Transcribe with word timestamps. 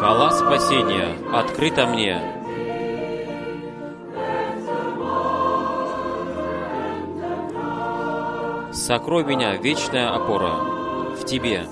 Скала 0.00 0.30
спасения 0.30 1.14
открыта 1.30 1.86
мне. 1.86 2.18
Сокрой 8.72 9.24
меня, 9.24 9.56
вечная 9.56 10.14
опора, 10.14 10.54
в 11.20 11.26
Тебе. 11.26 11.66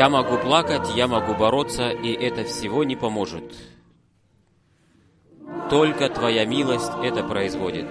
Я 0.00 0.08
могу 0.08 0.38
плакать, 0.38 0.96
я 0.96 1.06
могу 1.06 1.34
бороться, 1.34 1.90
и 1.90 2.10
это 2.10 2.44
всего 2.44 2.84
не 2.84 2.96
поможет. 2.96 3.54
Только 5.68 6.08
Твоя 6.08 6.46
милость 6.46 6.90
это 7.02 7.22
производит. 7.22 7.84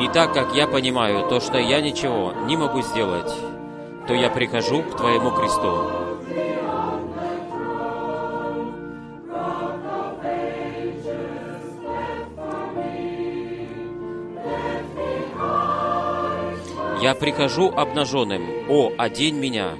И 0.00 0.08
так 0.14 0.32
как 0.32 0.54
я 0.54 0.68
понимаю 0.68 1.28
то, 1.28 1.40
что 1.40 1.58
я 1.58 1.80
ничего 1.80 2.32
не 2.46 2.56
могу 2.56 2.82
сделать, 2.82 3.34
то 4.06 4.14
я 4.14 4.30
прихожу 4.30 4.84
к 4.84 4.96
Твоему 4.96 5.32
кресту. 5.32 6.09
Я 17.02 17.14
прихожу 17.14 17.72
обнаженным. 17.74 18.42
О, 18.68 18.92
одень 18.98 19.36
меня. 19.36 19.76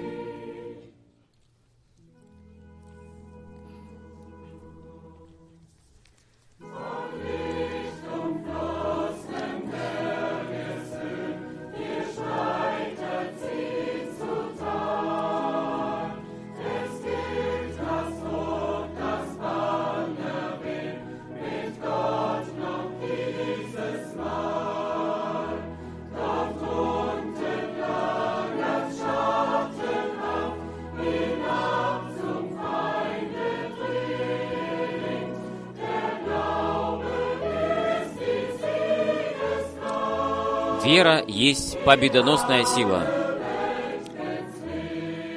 Вера 41.00 41.24
есть 41.26 41.82
победоносная 41.82 42.66
сила, 42.66 43.06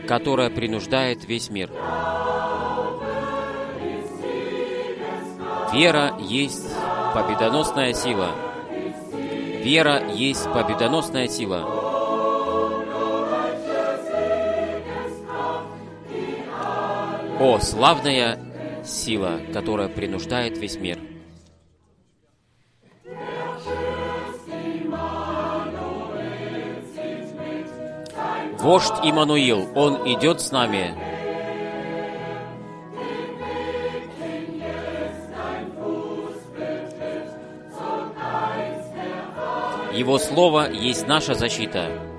которая 0.05 0.49
принуждает 0.49 1.23
весь 1.23 1.49
мир. 1.49 1.69
Вера 5.71 6.17
есть 6.19 6.67
победоносная 7.13 7.93
сила. 7.93 8.31
Вера 9.63 10.05
есть 10.11 10.43
победоносная 10.51 11.29
сила. 11.29 11.61
О, 17.39 17.57
славная 17.61 18.37
сила, 18.83 19.39
которая 19.53 19.87
принуждает 19.87 20.57
весь 20.57 20.75
мир. 20.75 20.99
Вождь 28.63 28.93
Иммануил, 29.03 29.67
Он 29.75 30.07
идет 30.07 30.39
с 30.39 30.53
нами. 30.53 30.95
Его 39.93 40.17
Слово 40.17 40.71
есть 40.71 41.05
наша 41.09 41.33
защита. 41.33 42.12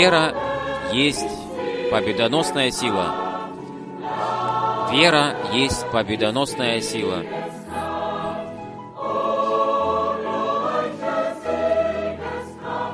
Вера 0.00 0.34
есть 0.94 1.28
победоносная 1.90 2.70
сила. 2.70 3.50
Вера 4.90 5.36
есть 5.52 5.86
победоносная 5.90 6.80
сила. 6.80 7.22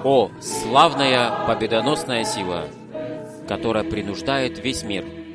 О, 0.02 0.32
славная 0.40 1.46
победоносная 1.46 2.24
сила, 2.24 2.64
которая 3.46 3.84
принуждает 3.84 4.58
весь 4.58 4.82
мир– 4.82 5.04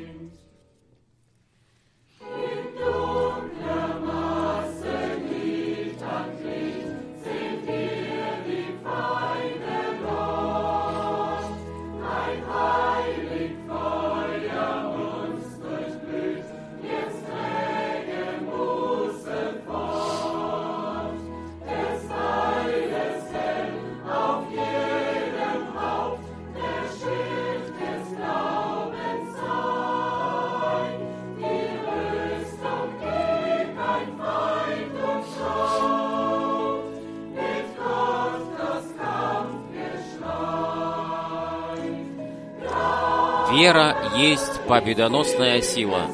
Вера 43.62 43.96
есть 44.16 44.60
победоносная 44.62 45.62
сила. 45.62 46.08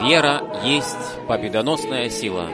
Вера 0.00 0.40
есть 0.64 0.96
победоносная 1.28 2.08
сила. 2.08 2.48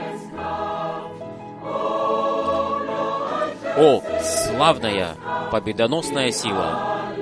О, 3.76 4.02
славная 4.20 5.14
победоносная 5.52 6.32
сила, 6.32 7.12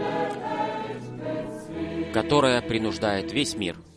которая 2.15 2.63
принуждает 2.63 3.31
весь 3.31 3.55
мир– 3.55 3.77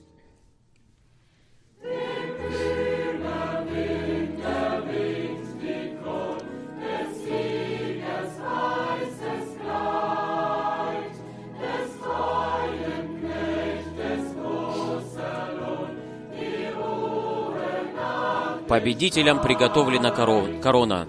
Победителям 18.74 19.40
приготовлена 19.40 20.10
коро- 20.10 20.60
корона 20.60 21.08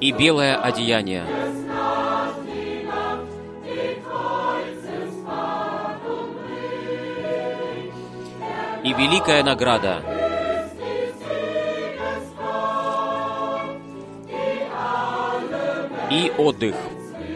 и 0.00 0.12
белое 0.12 0.54
одеяние. 0.54 1.24
И 8.84 8.92
великая 8.92 9.42
награда. 9.42 9.96
И 16.12 16.32
отдых 16.38 16.76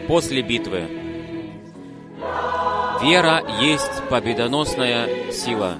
после 0.07 0.41
битвы. 0.41 0.87
Вера 3.01 3.43
есть 3.59 4.03
победоносная 4.09 5.33
сила. 5.33 5.73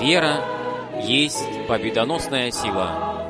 Вера 0.00 0.53
есть 1.06 1.66
победоносная 1.68 2.50
сила. 2.50 3.20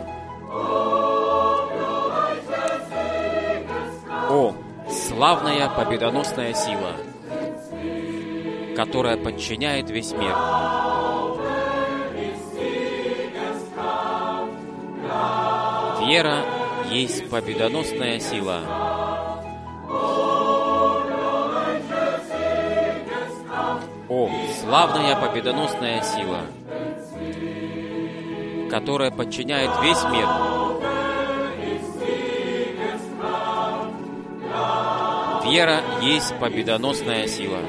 О, 4.30 4.54
славная 4.88 5.68
победоносная 5.68 6.54
сила, 6.54 6.92
которая 8.76 9.16
подчиняет 9.16 9.90
весь 9.90 10.12
мир. 10.12 10.34
Вера 16.06 16.38
есть 16.90 17.28
победоносная 17.28 18.20
сила. 18.20 18.60
О, 24.08 24.30
славная 24.60 25.16
победоносная 25.16 26.02
сила, 26.02 26.40
которая 28.70 29.10
подчиняет 29.10 29.70
весь 29.82 30.02
мир. 30.04 30.28
Вера 35.44 35.80
есть 36.02 36.38
победоносная 36.38 37.26
сила. 37.26 37.60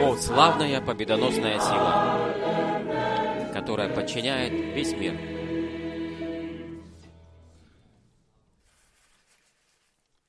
О, 0.00 0.16
славная 0.16 0.80
победоносная 0.80 1.58
сила, 1.58 3.52
которая 3.52 3.88
подчиняет 3.88 4.52
весь 4.74 4.92
мир. 4.92 5.14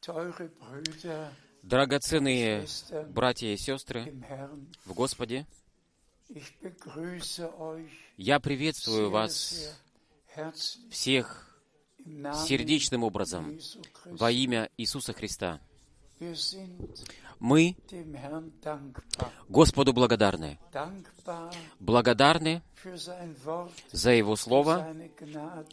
Teure 0.01 0.49
Brüder 0.59 1.29
Драгоценные 1.63 2.65
братья 3.09 3.47
и 3.47 3.57
сестры 3.57 4.13
в 4.85 4.93
Господе, 4.93 5.45
я 8.17 8.39
приветствую 8.39 9.09
вас 9.09 9.75
всех 10.89 11.61
сердечным 12.45 13.03
образом 13.03 13.59
во 14.05 14.31
имя 14.31 14.69
Иисуса 14.77 15.13
Христа. 15.13 15.59
Мы. 17.39 17.77
Господу 19.47 19.93
благодарны. 19.93 20.59
Благодарны 21.79 22.61
за 23.91 24.11
Его 24.11 24.35
Слово, 24.35 24.95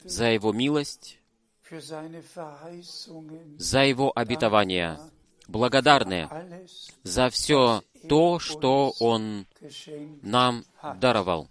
за 0.05 0.27
Его 0.27 0.53
милость, 0.53 1.19
за 3.59 3.85
Его 3.85 4.13
обетования. 4.15 5.01
Благодарны 5.49 6.29
за 7.03 7.31
все 7.31 7.83
то, 8.09 8.39
что 8.39 8.95
Он 9.01 9.47
нам 10.23 10.65
даровал. 10.97 11.49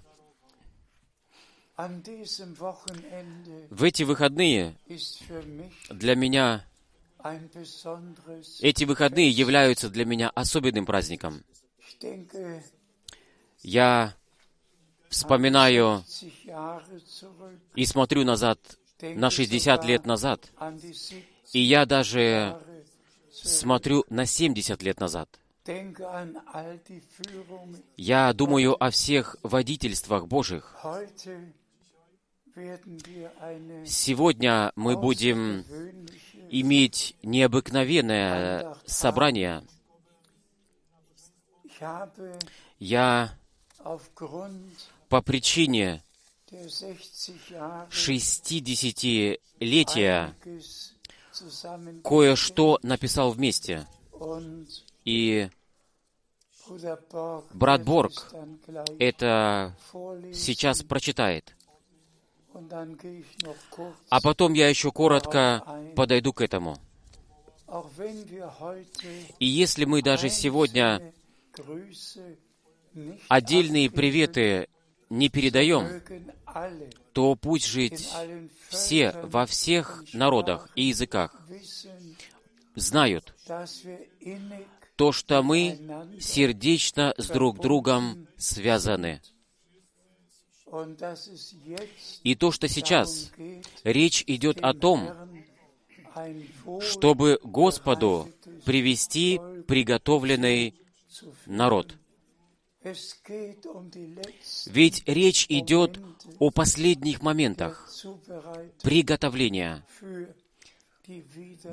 В 1.78 3.84
эти 3.84 4.04
выходные 4.04 4.78
для 5.90 6.16
меня, 6.16 6.66
эти 8.62 8.86
выходные 8.86 9.30
являются 9.30 9.90
для 9.90 10.06
меня 10.06 10.30
особенным 10.30 10.86
праздником. 10.86 11.44
Я 13.62 14.16
вспоминаю 15.10 16.04
60 16.08 16.46
Jahre 16.46 17.00
zurück, 17.00 17.60
и 17.76 17.86
смотрю 17.86 18.24
назад 18.24 18.60
на 19.02 19.30
60 19.30 19.80
sogar 19.80 19.88
лет 19.88 20.06
назад, 20.06 20.52
an 20.58 20.78
die 20.78 20.94
70 20.94 21.24
и 21.54 21.60
я 21.60 21.86
даже 21.86 22.58
смотрю 23.46 24.06
на 24.10 24.26
70 24.26 24.82
лет 24.84 25.00
назад. 25.00 25.30
Я 27.98 28.34
думаю 28.34 28.84
о 28.84 28.90
всех 28.92 29.36
водительствах 29.42 30.28
Божьих. 30.28 30.76
Сегодня 33.86 34.72
мы 34.76 34.96
будем 34.98 35.66
иметь 36.50 37.16
необыкновенное 37.24 38.78
собрание. 38.86 39.64
Я 42.80 43.38
по 45.10 45.22
причине 45.22 46.04
der 46.52 46.70
60 46.70 47.36
Jahre 47.50 47.88
60-летия 47.90 49.40
einiges 49.60 50.34
zusammen 50.46 50.95
кое-что 52.04 52.80
написал 52.84 53.32
вместе. 53.32 53.88
И 55.04 55.50
Брат 57.54 57.84
Борг 57.84 58.34
это 59.00 59.76
сейчас 60.34 60.82
прочитает. 60.84 61.56
А 64.10 64.22
потом 64.22 64.54
я 64.54 64.70
еще 64.70 64.92
коротко 64.92 65.64
подойду 65.96 66.34
к 66.34 66.42
этому. 66.42 66.78
И 69.40 69.46
если 69.46 69.86
мы 69.86 70.02
даже 70.02 70.30
сегодня 70.30 71.14
отдельные 73.28 73.92
приветы 73.92 74.70
не 75.10 75.30
передаем, 75.30 76.02
то 77.14 77.36
пусть 77.36 77.68
жить 77.68 78.10
все 78.70 79.12
во 79.24 79.46
всех 79.46 80.04
народах 80.14 80.70
и 80.76 80.84
языках 80.84 81.36
знают 82.76 83.34
то, 84.96 85.12
что 85.12 85.44
мы 85.44 85.80
сердечно 86.20 87.14
с 87.18 87.28
друг 87.28 87.60
другом 87.60 88.28
связаны. 88.38 89.22
И 92.24 92.36
то, 92.36 92.52
что 92.52 92.68
сейчас 92.68 93.32
речь 93.84 94.24
идет 94.28 94.60
о 94.62 94.74
том, 94.74 95.10
чтобы 96.82 97.40
Господу 97.44 98.30
привести 98.66 99.40
приготовленный 99.68 100.76
народ. 101.46 101.96
Ведь 104.68 105.04
речь 105.08 105.46
идет 105.50 106.00
о 106.40 106.52
последних 106.52 107.22
моментах. 107.22 107.90
Приготовления 108.84 109.84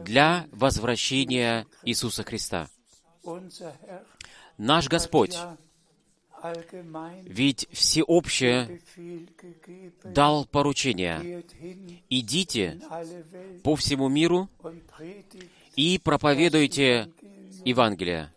для 0.05 0.47
возвращения 0.53 1.67
Иисуса 1.85 2.23
Христа. 2.25 2.69
Наш 4.57 4.89
Господь 4.89 5.37
ведь 7.25 7.69
всеобще 7.71 8.81
Befehl 8.97 9.29
gegeben, 9.37 10.13
дал 10.13 10.45
поручение. 10.45 11.45
«Идите 12.11 12.81
по 13.63 13.77
всему 13.77 14.09
миру 14.09 14.49
и 15.77 16.01
проповедуйте 16.03 17.13
Евангелие. 17.65 18.33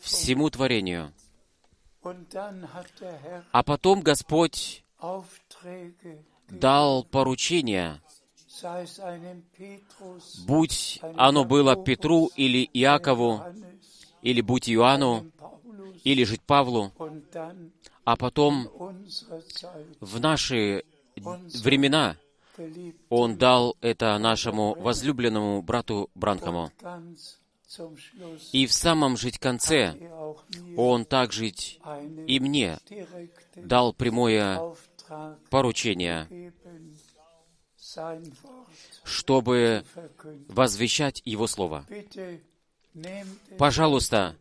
Всему 0.00 0.50
творению». 0.50 1.12
А 3.52 3.62
потом 3.62 4.00
Господь 4.00 4.84
дал 6.48 7.04
поручение, 7.04 8.00
будь 10.46 11.00
оно 11.16 11.44
было 11.44 11.76
Петру 11.76 12.30
или 12.36 12.68
Иакову, 12.72 13.42
или 14.22 14.40
будь 14.40 14.70
Иоанну, 14.70 15.30
или 16.04 16.24
жить 16.24 16.42
Павлу, 16.42 16.92
а 18.04 18.16
потом 18.16 18.68
в 20.00 20.20
наши 20.20 20.84
времена 21.16 22.16
Он 23.08 23.36
дал 23.36 23.76
это 23.80 24.18
нашему 24.18 24.74
возлюбленному 24.74 25.62
брату 25.62 26.10
Бранхаму. 26.14 26.72
И 28.52 28.66
в 28.66 28.72
самом 28.72 29.16
жить 29.16 29.38
конце 29.38 29.94
Он 30.76 31.04
также 31.04 31.48
и 31.48 32.40
мне 32.40 32.78
дал 33.56 33.92
прямое 33.92 34.74
поручение, 35.50 36.52
чтобы 39.04 39.84
возвещать 40.48 41.20
Его 41.24 41.46
Слово. 41.46 41.86
Пожалуйста, 43.58 44.34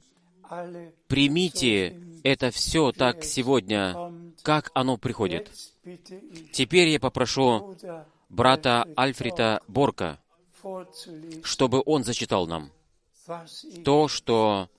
примите 1.08 2.00
это 2.24 2.52
все 2.52 2.92
так 2.94 3.24
сегодня, 3.24 4.12
как 4.42 4.72
оно 4.74 4.98
приходит. 4.98 5.52
Теперь 6.54 6.90
я 6.90 7.00
попрошу 7.00 7.76
брата 8.30 8.88
Альфреда 8.98 9.62
Борка, 9.68 10.20
чтобы 11.44 11.84
он 11.86 12.04
зачитал 12.04 12.48
нам 12.48 12.72
то, 13.84 14.08
что 14.08 14.70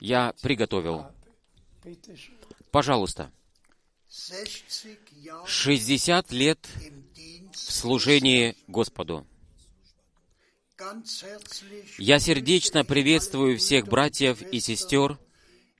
я 0.00 0.34
приготовил. 0.42 1.06
Пожалуйста. 2.70 3.30
60 4.08 4.98
Jahre 5.24 5.46
60 5.46 6.32
лет 6.32 6.68
в 7.52 7.56
служении 7.56 8.56
Господу. 8.66 9.26
Я 11.98 12.18
сердечно 12.18 12.84
приветствую 12.84 13.58
всех 13.58 13.86
братьев 13.86 14.42
и 14.42 14.60
сестер 14.60 15.18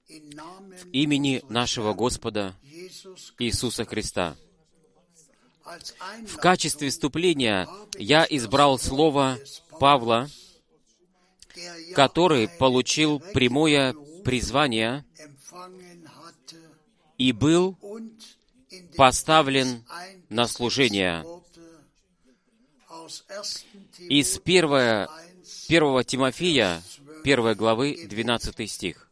Namen 0.08 0.90
имени 0.92 1.42
нашего 1.48 1.94
Господа 1.94 2.54
Иисуса 3.38 3.84
Христа. 3.84 4.36
В 6.26 6.36
качестве 6.36 6.90
вступления 6.90 7.68
я 7.98 8.26
избрал 8.28 8.78
слово 8.78 9.38
Павла, 9.78 10.28
который 11.94 12.48
получил 12.48 13.20
прямое 13.20 13.94
призвание 14.24 15.04
и 17.18 17.32
был 17.32 17.78
поставлен 18.96 19.84
на 20.28 20.46
служение. 20.46 21.22
Worte 21.22 21.52
aus 22.88 23.24
1. 23.98 24.08
Из 24.08 24.40
1, 24.44 25.08
1 25.68 26.04
Тимофея, 26.04 26.82
1 27.24 27.54
главы, 27.54 28.06
12 28.08 28.70
стих. 28.70 29.08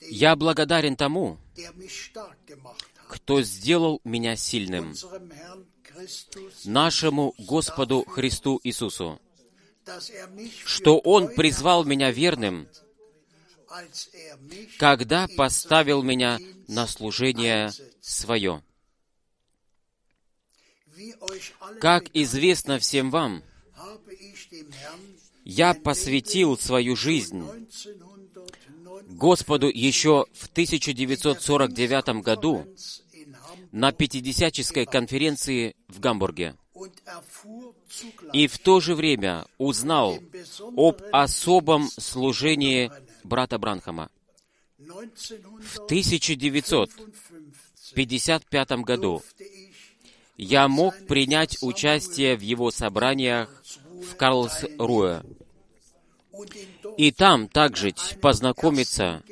«Я 0.00 0.36
благодарен 0.36 0.96
тому, 0.96 1.38
кто 3.08 3.42
сделал 3.42 4.00
меня 4.04 4.36
сильным, 4.36 4.94
нашему 6.64 7.34
Господу 7.38 8.04
Христу 8.04 8.60
Иисусу, 8.62 9.18
что 10.64 10.98
Он 10.98 11.28
призвал 11.28 11.84
меня 11.84 12.10
верным, 12.10 12.68
er 13.68 13.88
когда 14.78 15.28
поставил 15.36 16.02
меня 16.02 16.38
на 16.68 16.86
служение 16.86 17.70
свое. 18.00 18.62
Как 21.80 22.04
известно 22.14 22.78
всем 22.78 23.10
вам, 23.10 23.42
я 25.44 25.74
посвятил 25.74 26.56
свою 26.58 26.96
жизнь 26.96 27.40
1909 27.40 28.76
Господу 29.08 29.68
еще 29.68 30.26
в 30.32 30.48
1949 30.48 32.22
году 32.22 32.66
на 33.72 33.92
Пятидесяческой 33.92 34.86
конференции 34.86 35.76
в 35.88 36.00
Гамбурге. 36.00 36.56
И 38.32 38.46
в 38.46 38.58
то 38.58 38.80
же 38.80 38.94
время 38.94 39.46
узнал 39.58 40.18
об 40.76 41.02
особом 41.12 41.88
служении 41.88 42.90
брата 43.24 43.58
Бранхама. 43.58 44.10
В 44.78 45.78
1955 45.84 47.16
1955 47.96 48.84
году 48.84 49.22
я 50.36 50.68
мог 50.68 50.94
принять 51.06 51.56
участие 51.62 52.36
в 52.36 52.40
его 52.40 52.70
собраниях 52.70 53.62
в 53.88 54.16
Карлсруэ. 54.16 55.22
И 56.98 57.12
там 57.12 57.48
также 57.48 57.94
познакомиться 58.20 59.22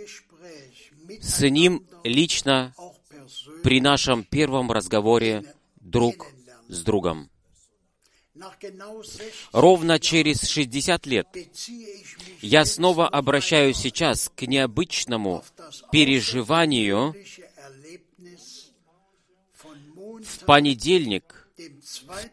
с 1.21 1.47
ним 1.51 1.85
лично 2.05 2.75
при 3.63 3.81
нашем 3.81 4.25
первом 4.25 4.71
разговоре 4.71 5.55
друг 5.77 6.33
с 6.69 6.83
другом. 6.83 7.29
Nach 8.45 8.59
genau 8.59 9.03
60 9.03 9.49
Ровно 9.53 9.99
через 9.99 10.43
60 10.49 11.07
лет 11.07 11.27
я 12.41 12.65
снова 12.65 13.09
обращаюсь 13.09 13.79
сейчас 13.79 14.31
к 14.35 14.43
необычному 14.47 15.45
переживанию 15.91 17.15
в 20.23 20.45
понедельник, 20.47 21.49
dem 21.57 21.81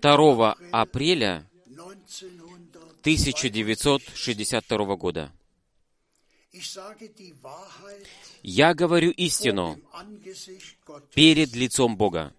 2. 0.02 0.16
2 0.16 0.56
апреля 0.72 1.48
1900. 1.68 2.62
1962 3.02 4.96
года. 4.96 5.34
Я 8.44 8.74
говорю 8.76 9.12
истину 9.12 9.80
перед 11.16 11.56
лицом 11.56 11.98
Бога. 11.98 12.34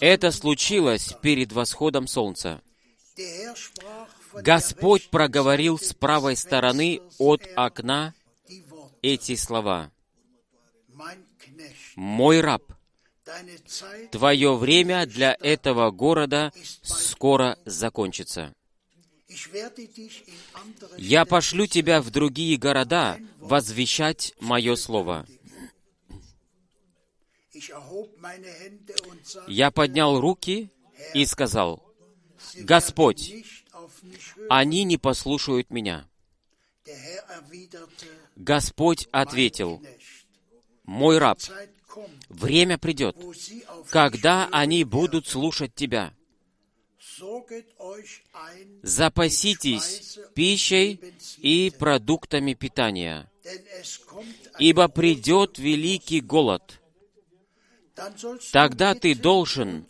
Это 0.00 0.30
случилось 0.30 1.14
перед 1.22 1.52
восходом 1.52 2.06
солнца. 2.06 2.62
Господь 4.34 5.08
проговорил 5.08 5.78
с 5.78 5.94
правой 5.94 6.36
стороны 6.36 7.00
от 7.18 7.42
окна 7.56 8.14
эти 9.02 9.34
слова. 9.36 9.90
«Мой 11.94 12.40
раб, 12.40 12.62
твое 14.10 14.56
время 14.56 15.06
для 15.06 15.36
этого 15.40 15.90
города 15.90 16.52
скоро 16.82 17.58
закончится. 17.64 18.54
Я 20.98 21.24
пошлю 21.24 21.66
тебя 21.66 22.00
в 22.00 22.10
другие 22.10 22.56
города 22.56 23.18
возвещать 23.38 24.34
Мое 24.40 24.76
Слово». 24.76 25.26
Я 29.48 29.70
поднял 29.70 30.20
руки 30.20 30.70
и 31.14 31.26
сказал, 31.26 31.82
«Господь, 32.56 33.32
они 34.48 34.84
не 34.84 34.98
послушают 34.98 35.70
меня». 35.70 36.08
Господь 38.36 39.08
ответил, 39.10 39.82
«Мой 40.84 41.18
раб, 41.18 41.40
время 42.28 42.78
придет, 42.78 43.16
когда 43.90 44.48
они 44.52 44.84
будут 44.84 45.26
слушать 45.26 45.74
тебя. 45.74 46.12
Запаситесь 48.82 50.18
пищей 50.34 51.00
и 51.38 51.72
продуктами 51.78 52.54
питания, 52.54 53.30
ибо 54.58 54.88
придет 54.88 55.58
великий 55.58 56.20
голод. 56.20 56.80
Тогда 58.52 58.94
ты 58.94 59.14
должен 59.14 59.86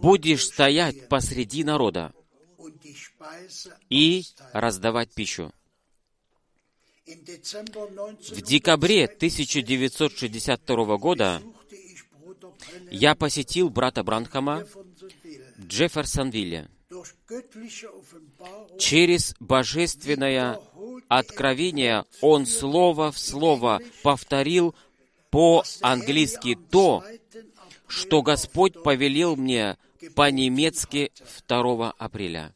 будешь 0.00 0.46
стоять 0.46 1.08
посреди 1.08 1.64
народа 1.64 2.12
и 3.88 4.24
раздавать 4.52 5.10
пищу. 5.12 5.52
В 7.06 8.40
декабре 8.42 9.04
1962 9.06 10.82
1962 10.84 10.96
года 10.96 11.42
я 12.90 13.14
посетил 13.14 13.70
брата 13.70 14.02
Бранхама 14.02 14.64
в 14.64 15.66
Джефферсонвилле. 15.66 16.68
Через 18.78 19.34
божественное 19.38 20.60
откровение 21.08 22.04
он 22.20 22.46
слово 22.46 23.12
в 23.12 23.18
слово 23.18 23.80
повторил 24.02 24.74
по-английски 25.30 26.58
то, 26.70 27.04
что 27.86 28.22
Господь 28.22 28.82
повелел 28.82 29.36
мне 29.36 29.76
по-немецки 30.14 31.12
2 31.48 31.92
апреля. 31.92 32.54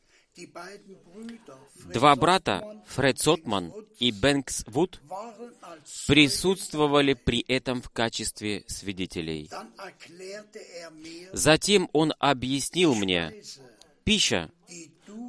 Два 1.92 2.16
брата, 2.16 2.82
Фред 2.88 3.20
Сотман 3.20 3.72
и 3.98 4.10
Бэнкс 4.10 4.64
Вуд, 4.66 5.00
присутствовали 6.08 7.14
при 7.14 7.40
этом 7.46 7.82
в 7.82 7.90
качестве 7.90 8.64
свидетелей. 8.66 9.50
Затем 11.32 11.88
он 11.92 12.14
объяснил 12.18 12.94
мне, 12.94 13.34
пища, 14.02 14.50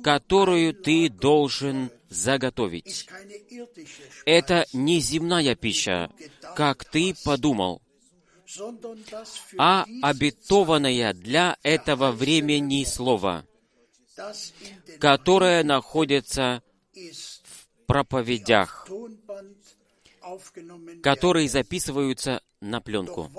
которую 0.04 0.74
ты 0.74 1.10
должен 1.10 1.92
заготовить, 2.10 3.08
это 4.26 4.66
не 4.74 5.00
земная 5.00 5.56
пища, 5.56 6.12
как 6.56 6.86
ты 6.86 7.16
подумал, 7.24 7.82
а 9.58 9.86
обетованное 10.02 11.14
для 11.14 11.58
этого 11.64 12.12
времени 12.12 12.84
слово, 12.84 13.46
которое 15.00 15.64
находится 15.64 16.62
в 16.94 17.86
проповедях, 17.88 18.88
которые 21.02 21.50
записываются 21.50 22.42
на 22.62 22.82
пленку. 22.82 23.32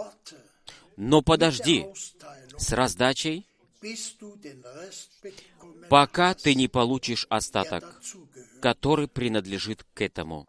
Но 0.96 1.22
подожди, 1.22 1.86
с 2.56 2.72
раздачей 2.72 3.46
пока 5.88 6.34
ты 6.34 6.54
не 6.54 6.68
получишь 6.68 7.26
остаток. 7.28 8.00
Который 8.60 9.08
принадлежит 9.08 9.84
к 9.94 10.00
этому. 10.00 10.46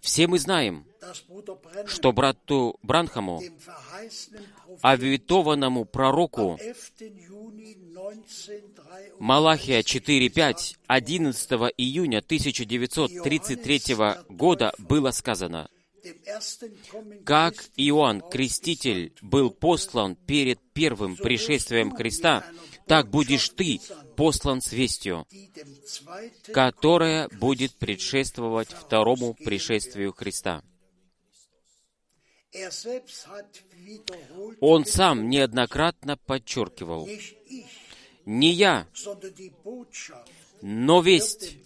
Все 0.00 0.26
мы 0.26 0.38
знаем, 0.40 0.84
что 1.86 2.12
брату 2.12 2.78
Бранхаму, 2.82 3.40
обетованному 4.82 5.84
пророку 5.84 6.58
11. 6.60 7.00
Juni 7.28 7.76
1963 7.98 9.18
Малахия 9.18 9.80
4.5 9.80 10.76
11 10.86 11.50
июня 11.76 12.18
1933 12.18 13.94
года 14.28 14.72
было 14.78 15.10
сказано, 15.10 15.68
как 17.24 17.54
Иоанн 17.76 18.22
Креститель 18.22 19.12
был 19.20 19.50
послан 19.50 20.16
перед 20.16 20.60
первым 20.72 21.16
пришествием 21.16 21.90
Христа, 21.94 22.44
так 22.88 23.10
будешь 23.10 23.50
ты 23.50 23.80
послан 24.16 24.60
с 24.60 24.72
вестью, 24.72 25.26
которая 26.52 27.28
будет 27.28 27.74
предшествовать 27.74 28.70
второму 28.70 29.34
пришествию 29.34 30.12
Христа. 30.12 30.62
Он 34.60 34.86
сам 34.86 35.28
неоднократно 35.28 36.16
подчеркивал, 36.16 37.08
не 38.24 38.52
я, 38.52 38.88
но 40.62 41.00
весть 41.02 41.56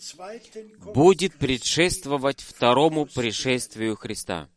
будет 0.94 1.38
предшествовать 1.38 2.40
второму 2.40 3.06
пришествию 3.06 3.96
Христа. 3.96 4.48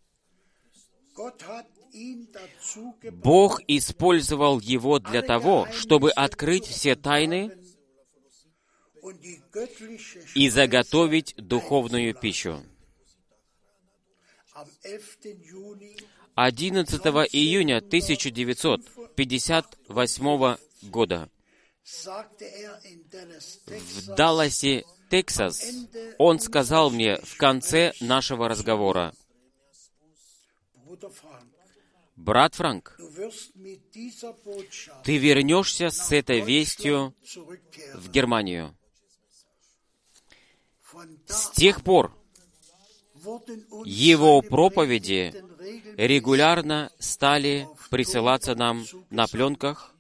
Бог 3.12 3.62
использовал 3.68 4.60
его 4.60 5.00
для 5.00 5.22
того, 5.22 5.68
чтобы 5.72 6.12
открыть 6.12 6.66
все 6.66 6.96
тайны 6.96 7.56
и 10.34 10.50
заготовить 10.50 11.36
духовную 11.38 12.16
пищу. 12.16 12.64
am 14.56 14.68
11. 14.84 15.44
Juni 15.44 15.96
11 16.36 17.02
июня 17.34 17.78
1958 17.78 20.58
года 20.90 21.30
в 23.88 24.16
Далласе, 24.16 24.84
Тексас, 25.10 25.64
он 26.18 26.40
сказал 26.40 26.90
мне 26.90 27.18
в 27.18 27.38
конце 27.38 27.94
нашего 28.02 28.50
разговора, 28.50 29.14
«Брат 32.25 32.55
Франк, 32.55 32.98
ты 35.03 35.17
вернешься 35.17 35.91
с 35.91 36.12
этой 36.12 36.41
вестью 36.41 37.13
в 37.94 38.10
Германию». 38.10 38.75
С 41.27 41.51
тех 41.51 41.84
пор 41.84 42.17
его 43.86 44.41
проповеди 44.41 45.36
регулярно 45.98 46.91
стали 46.98 47.67
присылаться 47.91 48.55
нам 48.55 48.86
на 49.12 49.27
пленках, 49.27 49.94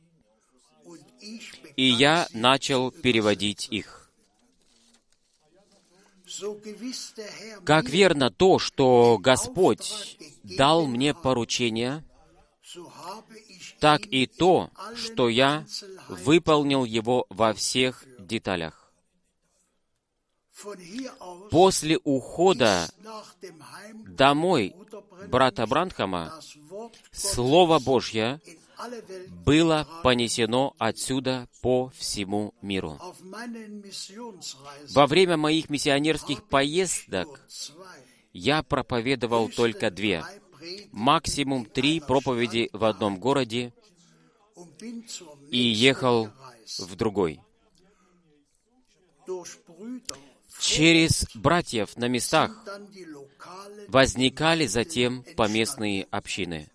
и 1.75 1.83
я 1.83 2.27
начал 2.33 2.89
переводить 2.89 3.67
их. 3.69 4.09
Как 7.63 7.87
верно 7.87 8.31
то, 8.31 8.57
что 8.57 9.19
Господь 9.19 10.17
дал 10.43 10.87
мне 10.87 11.13
поручение, 11.13 12.03
так 13.85 14.07
и 14.07 14.25
то, 14.25 14.71
что 14.95 15.29
я 15.29 15.63
выполнил 16.09 16.85
его 16.85 17.27
во 17.29 17.53
всех 17.53 18.03
деталях. 18.17 18.91
После 21.51 21.99
ухода 22.03 22.89
домой 24.07 24.75
брата 25.27 25.67
Бранхама 25.67 26.33
Слово 27.11 27.77
Божье 27.77 28.41
было 29.45 29.87
понесено 30.01 30.73
отсюда 30.79 31.47
по 31.61 31.91
всему 31.95 32.55
миру. 32.63 32.99
Во 34.95 35.05
время 35.05 35.37
моих 35.37 35.69
миссионерских 35.69 36.43
поездок 36.43 37.39
я 38.33 38.63
проповедовал 38.63 39.47
только 39.49 39.91
две, 39.91 40.25
максимум 40.91 41.65
три 41.65 41.99
проповеди 41.99 42.69
в 42.73 42.83
одном 42.85 43.19
городе 43.19 43.73
и 45.51 45.57
ехал 45.57 46.29
в 46.79 46.95
другой. 46.95 47.41
Через 50.59 51.25
братьев 51.33 51.97
на 51.97 52.07
местах 52.07 52.51
возникали 53.87 54.65
затем 54.67 55.23
поместные 55.35 56.07
общины. 56.11 56.69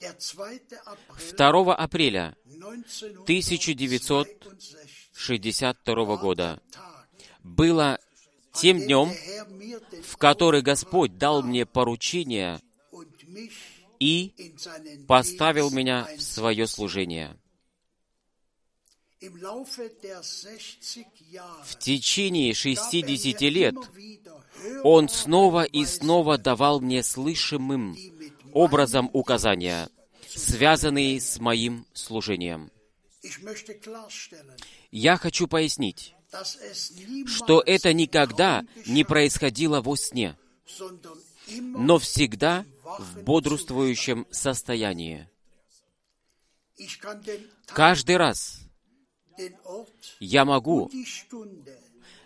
der 0.00 0.14
2. 0.14 0.60
April 0.86 1.64
2 1.64 1.74
апреля 1.74 2.36
1962 3.26 4.20
1962 5.18 6.16
года 6.16 6.62
было 7.42 7.98
тем 8.60 8.78
днем, 8.78 9.12
в 10.04 10.16
который 10.16 10.62
Господь 10.62 11.18
дал 11.18 11.42
мне 11.42 11.66
поручение 11.66 12.60
и 13.98 14.54
поставил 15.06 15.70
меня 15.70 16.08
в 16.16 16.22
свое 16.22 16.66
служение. 16.66 17.36
Im 19.20 19.36
Laufe 19.42 19.90
der 20.00 20.22
60 20.22 21.06
Jahre 21.32 21.64
В 21.64 21.76
течение 21.80 22.52
gab 22.52 22.56
er 22.56 22.76
60 22.76 23.42
mir 23.42 23.50
лет 23.50 23.74
Он 24.84 25.08
снова 25.08 25.64
и 25.64 25.84
снова 25.84 26.38
давал 26.38 26.80
мне 26.80 27.02
слышимым 27.02 27.96
образом 28.52 29.10
указания, 29.12 29.88
связанные 30.28 31.20
с 31.20 31.40
моим 31.40 31.84
служением. 31.94 32.70
Я 34.92 35.16
хочу 35.16 35.48
пояснить, 35.48 36.14
что 37.26 37.62
это 37.64 37.92
никогда 37.92 38.64
не 38.86 39.04
происходило 39.04 39.80
во 39.80 39.96
сне, 39.96 40.36
но 41.50 41.98
всегда 41.98 42.64
в 42.98 43.22
бодрствующем 43.22 44.26
состоянии. 44.30 45.28
Каждый 47.66 48.16
раз 48.16 48.60
я 50.20 50.44
могу 50.44 50.90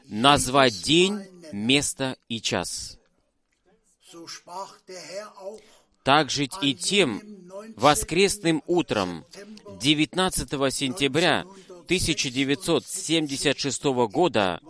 назвать 0.07 0.83
день, 0.83 1.21
место 1.53 2.17
и 2.29 2.41
час. 2.41 2.99
Так 6.03 6.31
жить 6.31 6.53
и 6.61 6.75
тем 6.75 7.23
воскресным 7.77 8.62
утром 8.67 9.25
19 9.81 10.75
сентября 10.75 11.45
1976 11.93 13.85
года 14.09 14.63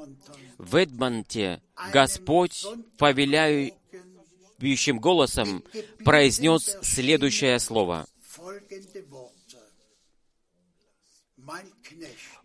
в 0.59 0.75
Эдмонте 0.75 1.63
Господь, 1.93 2.67
повеляющим 2.99 4.99
голосом, 4.99 5.63
произнес 6.05 6.77
следующее 6.83 7.61
слово. 7.61 8.09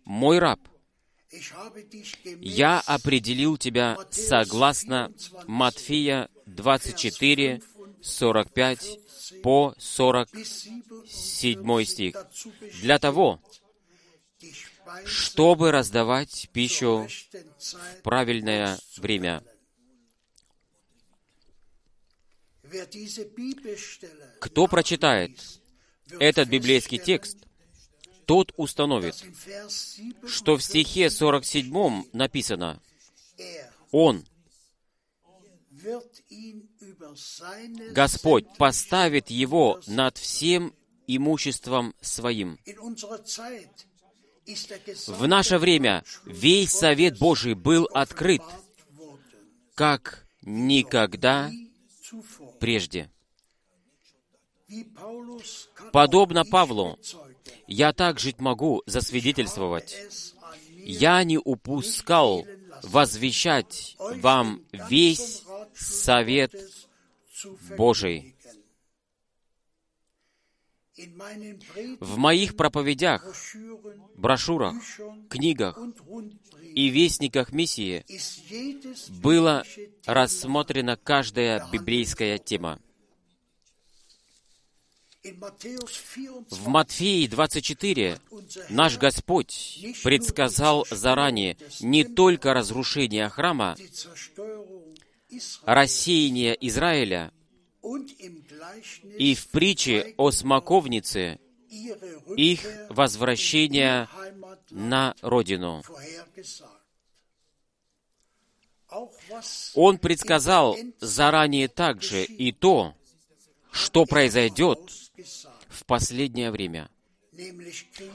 «Мой 0.04 0.38
раб, 0.38 0.60
я 2.40 2.78
определил 2.86 3.56
тебя 3.56 3.98
согласно 4.12 5.12
Матфея 5.48 6.28
24, 6.46 7.60
45 8.00 9.00
по 9.42 9.74
47 9.76 11.84
стих, 11.84 12.14
для 12.80 13.00
того, 13.00 13.40
чтобы 15.04 15.72
раздавать 15.72 16.48
пищу 16.52 17.08
в 17.58 18.02
правильное 18.02 18.78
время. 18.96 19.42
Кто 24.40 24.66
прочитает 24.66 25.40
этот 26.18 26.48
библейский 26.48 26.98
текст, 26.98 27.38
тот 28.26 28.52
установит, 28.56 29.14
dass 29.14 29.22
in 29.22 29.32
Vers 29.32 29.70
7 29.70 30.28
что 30.28 30.56
в 30.58 30.62
стихе 30.62 31.08
47 31.08 32.10
написано 32.12 32.78
«Он, 33.90 34.22
Господь, 37.92 38.44
поставит 38.58 39.30
его 39.30 39.80
над 39.86 40.18
всем 40.18 40.74
имуществом 41.06 41.94
своим». 42.02 42.58
В 45.06 45.26
наше 45.26 45.58
время 45.58 46.04
весь 46.24 46.70
Совет 46.70 47.18
Божий 47.18 47.54
был 47.54 47.84
открыт, 47.92 48.42
как 49.74 50.26
никогда 50.42 51.50
прежде. 52.58 53.10
Подобно 55.92 56.44
Павлу, 56.44 56.98
я 57.66 57.92
так 57.92 58.18
жить 58.18 58.40
могу 58.40 58.82
засвидетельствовать. 58.86 59.96
Я 60.76 61.24
не 61.24 61.38
упускал 61.38 62.46
возвещать 62.82 63.96
вам 63.98 64.62
весь 64.72 65.42
совет 65.74 66.54
Божий. 67.76 68.34
В 72.00 72.18
моих 72.18 72.56
проповедях, 72.56 73.24
брошюрах, 74.16 74.74
книгах 75.28 75.78
и 76.74 76.88
вестниках 76.88 77.52
миссии 77.52 78.04
Thema 79.22 79.64
рассмотрена 80.06 80.96
каждая 80.96 81.66
библейская 81.70 82.38
тема. 82.38 82.78
in 85.24 85.38
Matthäus 85.38 85.90
24 85.90 86.46
В 86.50 86.68
Матфеи 86.68 87.26
24 87.26 88.18
наш 88.70 88.98
Господь 88.98 89.84
предсказал 90.02 90.86
заранее 90.90 91.56
не 91.80 92.04
только 92.04 92.54
разрушение 92.54 93.28
храма, 93.28 93.76
рассеяние 95.64 96.56
Израиля, 96.68 97.32
и 99.18 99.34
в 99.34 99.48
притче 99.48 100.14
о 100.16 100.30
смоковнице 100.30 101.38
их 102.36 102.60
возвращение 102.88 104.08
на 104.70 105.14
родину. 105.22 105.82
Он 109.74 109.98
предсказал 109.98 110.76
заранее 110.98 111.68
также 111.68 112.24
и 112.24 112.52
то, 112.52 112.94
что 113.70 114.06
произойдет 114.06 114.78
в 115.68 115.84
последнее 115.84 116.50
время, 116.50 116.90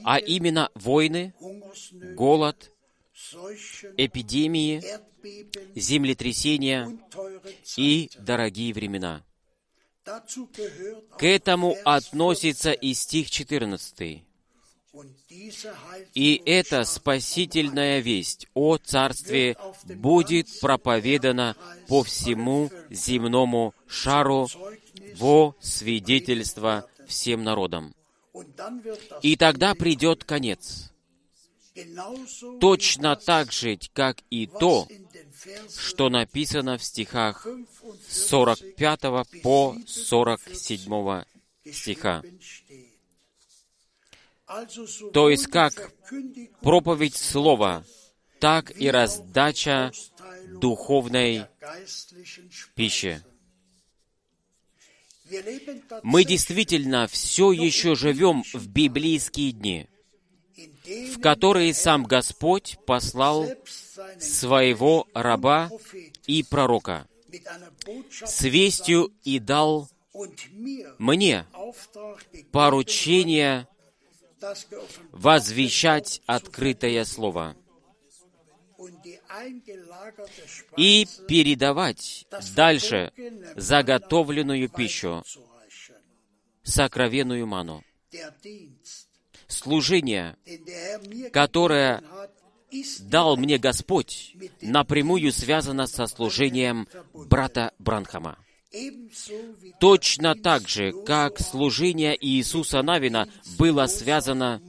а 0.02 0.18
именно 0.18 0.70
войны, 0.74 1.32
голод, 2.16 2.72
эпидемии, 3.96 4.82
землетрясения 5.74 6.98
и 7.76 8.10
дорогие 8.18 8.74
времена. 8.74 9.24
К 11.18 11.22
этому 11.22 11.76
относится 11.84 12.72
и 12.72 12.94
стих 12.94 13.30
14. 13.30 14.22
Und 14.92 15.10
diese 15.28 15.74
И 16.14 16.40
эта 16.46 16.84
спасительная 16.84 17.98
весть 17.98 18.46
о 18.54 18.76
Царстве 18.76 19.56
будет 19.86 20.46
проповедана 20.60 21.56
по 21.88 22.04
всему 22.04 22.70
земному 22.90 23.74
шару 23.88 24.48
во 25.16 25.56
свидетельство 25.60 26.88
всем 27.08 27.42
народам. 27.42 27.92
И 29.22 29.34
тогда 29.36 29.74
придет 29.74 30.22
конец. 30.22 30.92
Точно 32.60 33.16
так 33.16 33.50
же, 33.50 33.78
как 33.92 34.18
и 34.30 34.46
то, 34.46 34.86
что 35.78 36.08
написано 36.08 36.78
в 36.78 36.84
стихах 36.84 37.46
45 38.08 38.08
с 38.08 38.26
45 38.28 39.42
по 39.42 39.76
47 39.86 41.24
стиха. 41.72 42.22
То 45.12 45.30
есть 45.30 45.46
как 45.46 45.92
проповедь 46.60 47.16
Слова, 47.16 47.84
так 48.38 48.78
и 48.78 48.88
раздача 48.90 49.90
духовной 50.60 51.46
пищи. 52.74 53.22
Мы 56.02 56.24
действительно 56.24 57.06
все 57.08 57.50
еще 57.52 57.94
живем 57.94 58.44
в 58.52 58.68
библейские 58.68 59.52
дни, 59.52 59.86
в 60.86 61.20
которые 61.20 61.72
сам 61.72 62.04
Господь 62.04 62.76
послал 62.86 63.48
своего 64.18 65.06
раба 65.14 65.70
и 66.26 66.42
пророка 66.42 67.06
с 68.24 68.42
вестью 68.42 69.12
и 69.24 69.38
дал 69.38 69.88
мне 70.98 71.46
поручение 72.52 73.66
возвещать 75.10 76.22
открытое 76.26 77.04
Слово 77.04 77.56
и 80.76 81.06
передавать 81.26 82.26
дальше 82.54 83.12
заготовленную 83.56 84.68
пищу, 84.68 85.24
сокровенную 86.62 87.46
ману. 87.46 87.82
Служение, 89.46 90.36
которое 91.32 92.02
дал 93.00 93.36
мне 93.36 93.58
Господь, 93.58 94.34
напрямую 94.60 95.32
связано 95.32 95.86
со 95.86 96.06
служением 96.06 96.88
брата 97.12 97.72
Бранхама. 97.78 98.38
Точно 99.78 100.34
так 100.34 100.68
же, 100.68 100.92
как 101.04 101.38
служение 101.38 102.16
Иисуса 102.20 102.82
Навина 102.82 103.28
было 103.58 103.86
связано 103.86 104.60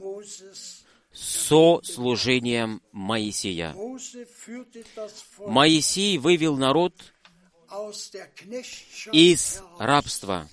со 1.12 1.80
служением 1.82 2.82
Моисея. 2.92 3.74
Моисей 5.40 6.18
вывел 6.18 6.56
народ 6.56 6.94
из 9.12 9.60
рабства, 9.78 10.48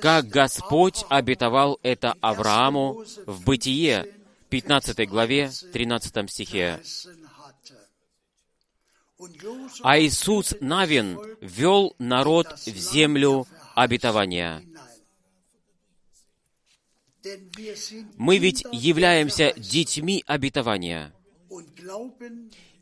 как 0.00 0.28
Господь 0.28 1.04
обетовал 1.08 1.78
это 1.82 2.14
Аврааму 2.20 3.04
в 3.26 3.44
Бытие, 3.44 4.17
15 4.50 5.08
главе, 5.08 5.50
13 5.72 6.30
стихе. 6.30 6.80
А 9.82 9.98
Иисус 9.98 10.54
Навин 10.60 11.18
вел 11.40 11.94
народ 11.98 12.46
в 12.66 12.76
землю 12.76 13.46
обетования. 13.74 14.62
Мы 18.16 18.38
ведь 18.38 18.64
являемся 18.72 19.52
детьми 19.56 20.22
обетования 20.26 21.12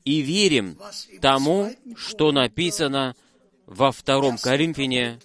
и 0.05 0.21
верим 0.21 0.79
тому, 1.21 1.75
что 1.97 2.33
написано 2.33 3.17
во 3.67 3.91
втором 3.91 4.37
Коринфяне, 4.39 5.19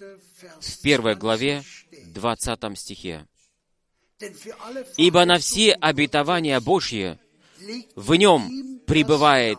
в 0.60 0.80
первой 0.82 1.14
главе, 1.14 1.62
20 1.92 2.58
steht. 2.58 2.66
20 2.66 2.78
стихе. 2.78 3.26
Ибо 4.96 5.24
на 5.24 5.38
все 5.38 5.72
обетования 5.72 6.60
Божьи 6.60 7.18
в 7.94 8.14
нем 8.14 8.80
пребывает 8.86 9.58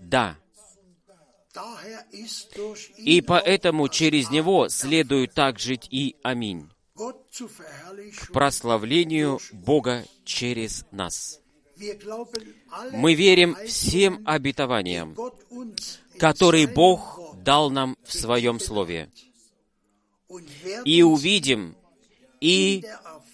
«да». 0.00 0.36
И 2.96 3.20
поэтому 3.20 3.88
через 3.88 4.30
него 4.30 4.68
следует 4.68 5.34
так 5.34 5.58
жить 5.58 5.86
и 5.90 6.16
аминь, 6.22 6.68
Verherrlichung. 6.96 8.32
прославлению 8.32 9.40
Бога 9.52 10.04
через 10.24 10.84
нас. 10.90 11.40
Мы 12.92 13.14
верим 13.14 13.56
всем 13.66 14.22
обетованиям, 14.24 15.16
которые 16.18 16.66
Бог 16.66 17.20
дал 17.42 17.70
нам 17.70 17.96
в 18.04 18.12
Своем 18.12 18.60
Слове, 18.60 19.10
и 20.84 21.02
увидим, 21.02 21.76
и 22.40 22.84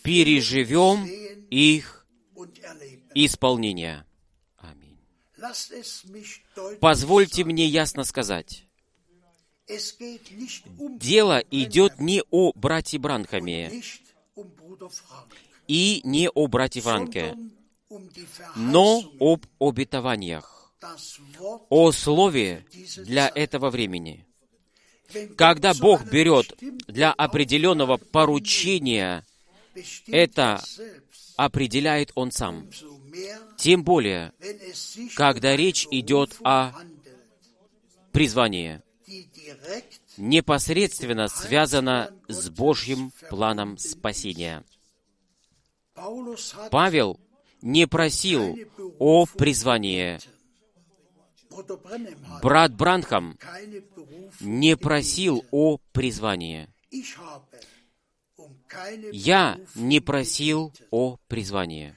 переживем 0.02 1.04
их 1.50 2.06
исполнение. 3.14 4.04
Позвольте 6.80 7.44
мне 7.44 7.66
ясно 7.66 8.04
сказать, 8.04 8.64
дело 10.98 11.42
идет 11.50 11.98
не 11.98 12.22
о 12.30 12.52
брате 12.54 12.98
Бранхаме 12.98 13.82
и 15.68 16.00
не 16.04 16.28
о 16.28 16.46
брате 16.46 16.80
Франке, 16.80 17.36
но 18.56 19.02
об 19.18 19.46
обетованиях, 19.58 20.74
о 21.68 21.92
слове 21.92 22.64
для 22.96 23.30
этого 23.34 23.70
времени. 23.70 24.26
Когда 25.36 25.74
Бог 25.74 26.04
берет 26.04 26.56
для 26.86 27.12
определенного 27.12 27.96
поручения, 27.96 29.24
это 30.06 30.62
определяет 31.36 32.12
Он 32.14 32.30
сам. 32.30 32.68
Тем 33.56 33.84
более, 33.84 34.32
когда 35.16 35.56
речь 35.56 35.86
идет 35.90 36.36
о 36.44 36.72
призвании, 38.12 38.82
непосредственно 40.16 41.28
связано 41.28 42.14
с 42.28 42.50
Божьим 42.50 43.12
планом 43.28 43.78
спасения. 43.78 44.64
Павел 46.70 47.18
не 47.62 47.86
просил 47.86 48.56
о 48.98 49.26
призвании. 49.26 50.18
Брат 52.42 52.72
Бранхам 52.74 53.38
не 54.40 54.76
просил 54.76 55.44
о 55.50 55.78
призвании. 55.92 56.68
Я 59.12 59.58
не 59.74 60.00
просил 60.00 60.72
о 60.90 61.16
призвании. 61.28 61.94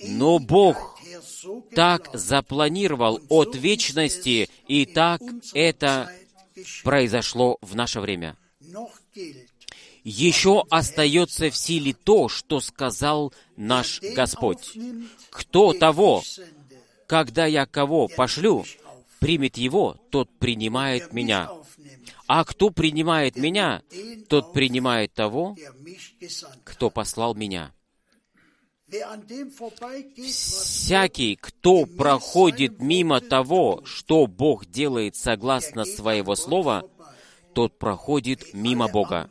Но 0.00 0.38
Бог 0.38 1.00
так 1.74 2.10
запланировал 2.12 3.20
от 3.28 3.56
вечности, 3.56 4.48
и 4.68 4.84
так 4.86 5.20
это 5.54 6.12
произошло 6.84 7.58
в 7.60 7.74
наше 7.74 8.00
время. 8.00 8.36
Еще 10.04 10.64
остается 10.68 11.50
в 11.50 11.56
силе 11.56 11.94
то, 11.94 12.28
что 12.28 12.60
сказал 12.60 13.32
наш 13.56 14.00
Господь. 14.00 14.76
Кто 15.30 15.72
того, 15.72 16.22
когда 17.06 17.46
я 17.46 17.66
кого 17.66 18.08
пошлю, 18.08 18.64
примет 19.20 19.56
его, 19.56 19.96
тот 20.10 20.28
принимает 20.38 21.12
меня. 21.12 21.48
А 22.34 22.46
кто 22.46 22.70
принимает 22.70 23.36
меня, 23.36 23.82
тот 24.30 24.54
принимает 24.54 25.12
того, 25.12 25.54
кто 26.64 26.88
послал 26.88 27.34
меня. 27.34 27.74
Всякий, 30.16 31.36
кто 31.36 31.84
проходит 31.84 32.80
мимо 32.80 33.20
того, 33.20 33.82
что 33.84 34.26
Бог 34.26 34.64
делает 34.64 35.14
согласно 35.14 35.84
своего 35.84 36.34
слова, 36.34 36.88
тот 37.52 37.78
проходит 37.78 38.54
мимо 38.54 38.88
Бога, 38.88 39.28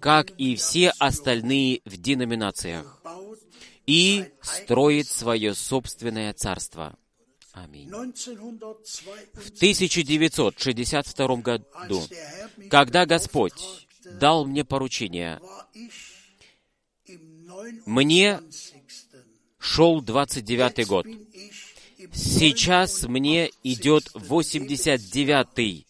как 0.00 0.30
и 0.38 0.56
все 0.56 0.94
остальные 0.98 1.82
в 1.84 1.98
деноминациях, 1.98 3.02
и 3.86 4.24
строит 4.40 5.08
свое 5.08 5.54
собственное 5.54 6.32
царство. 6.32 6.96
Аминь. 7.64 7.88
1902, 7.88 8.74
В 9.34 9.48
1962 9.56 11.36
году, 11.36 12.02
когда 12.70 13.06
Господь 13.06 13.86
дал 14.20 14.44
мне 14.44 14.64
поручение, 14.64 15.40
Мне 17.86 18.36
29. 18.36 19.24
шел 19.58 20.00
29 20.00 20.86
год. 20.86 21.06
Сейчас 22.12 23.02
мне 23.04 23.50
идет 23.64 24.10
89-й, 24.14 25.86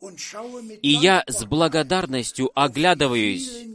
und 0.00 0.18
schaue 0.18 0.62
mit 0.62 0.80
и 0.80 0.88
я 0.88 1.22
с 1.26 1.44
благодарностью 1.44 2.50
оглядываюсь 2.54 3.66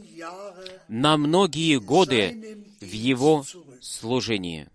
на 0.88 1.16
многие 1.16 1.78
годы 1.78 2.64
в 2.80 2.92
Его 2.92 3.44
служении. 3.80 4.68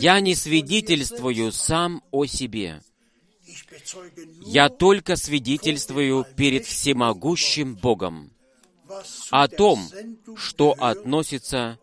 Я 0.00 0.20
не 0.20 0.34
свидетельствую 0.34 1.52
сам 1.52 2.02
о 2.10 2.26
себе. 2.26 2.82
Я 4.44 4.68
только 4.68 5.16
свидетельствую 5.16 6.26
перед 6.36 6.66
всемогущим 6.66 7.76
Богом 7.76 8.32
о 9.30 9.48
том, 9.48 9.88
что 10.36 10.72
относится 10.78 11.78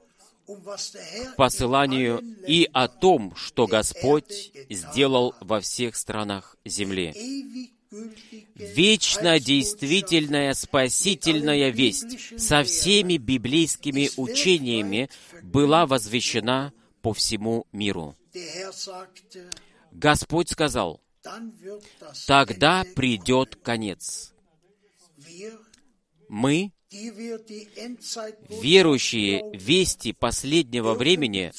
к 0.46 1.36
посыланию 1.38 2.22
и 2.48 2.69
о 2.74 2.88
том, 2.88 3.34
что 3.36 3.67
Господь 3.67 4.52
сделал 4.69 5.34
во 5.39 5.62
всех 5.62 5.96
странах 5.96 6.58
земли. 6.65 7.72
Вечно 8.56 9.39
действительная 9.39 10.53
спасительная 10.53 11.69
весть 11.69 12.39
со 12.39 12.63
всеми 12.63 13.17
библейскими 13.17 14.10
учениями 14.17 15.10
была 15.41 15.86
возвещена 15.86 16.73
по 17.01 17.13
всему 17.13 17.67
миру. 17.71 18.15
Господь 19.91 20.49
сказал, 20.49 21.01
тогда 22.25 22.84
придет 22.95 23.56
конец. 23.58 24.34
Мы, 26.29 26.71
верующие 28.49 29.43
вести 29.53 30.13
последнего 30.13 30.93
времени, 30.93 31.51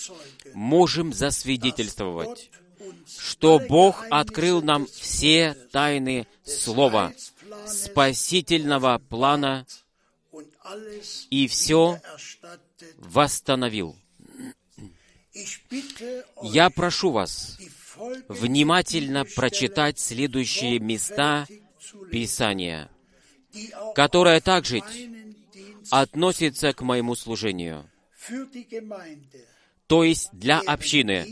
можем 0.53 1.13
засвидетельствовать, 1.13 2.51
что 3.25 3.59
Бог 3.59 4.05
открыл 4.11 4.61
нам 4.63 4.87
все 4.87 5.55
тайны 5.73 6.27
Слова, 6.45 7.15
спасительного 7.67 8.99
плана 8.99 9.67
и 11.31 11.49
все 11.49 12.03
восстановил. 12.99 13.97
Я 16.43 16.69
прошу 16.69 17.13
вас 17.13 17.59
внимательно 18.29 19.25
прочитать 19.25 19.99
следующие 19.99 20.79
места 20.79 21.47
Писания, 22.11 22.91
которые 23.95 24.43
также 24.43 24.83
относятся 25.91 26.75
к 26.75 26.83
моему 26.83 27.15
служению, 27.15 27.89
то 29.87 30.05
есть 30.05 30.31
для 30.33 30.61
общины, 30.61 31.27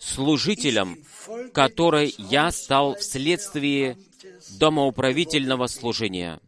служителем, 0.00 0.98
которой 1.52 2.14
я 2.18 2.50
стал 2.50 2.96
вследствие 2.96 3.98
домоуправительного 4.58 5.66
служения, 5.66 6.40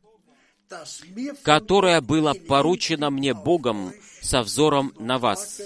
которое 1.42 2.00
было 2.00 2.34
поручено 2.34 3.10
мне 3.10 3.34
Богом 3.34 3.92
со 4.20 4.42
взором 4.42 4.92
на 4.98 5.18
вас, 5.18 5.60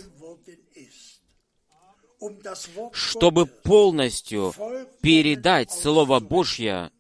чтобы 2.93 3.47
полностью 3.47 4.55
передать 5.01 5.71
Слово 5.73 6.21
Божье, 6.21 6.91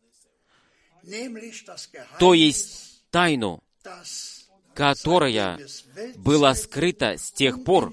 то 2.18 2.34
есть 2.34 3.02
тайну, 3.10 3.62
которая 4.80 5.58
была 6.16 6.54
скрыта 6.54 7.18
с 7.18 7.30
тех 7.32 7.64
пор, 7.64 7.92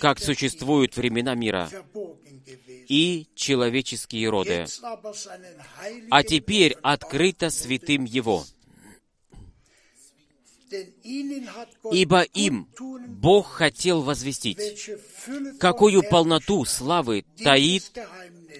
как 0.00 0.18
существуют 0.18 0.96
времена 0.96 1.36
мира 1.36 1.70
и 2.88 3.28
человеческие 3.36 4.28
роды, 4.28 4.66
а 6.10 6.24
теперь 6.24 6.72
открыта 6.82 7.50
святым 7.50 8.04
Его. 8.04 8.44
Ибо 11.92 12.22
им 12.22 12.68
Бог 13.06 13.52
хотел 13.52 14.02
возвестить, 14.02 14.90
какую 15.60 16.02
полноту 16.02 16.64
славы 16.64 17.24
таит 17.44 17.92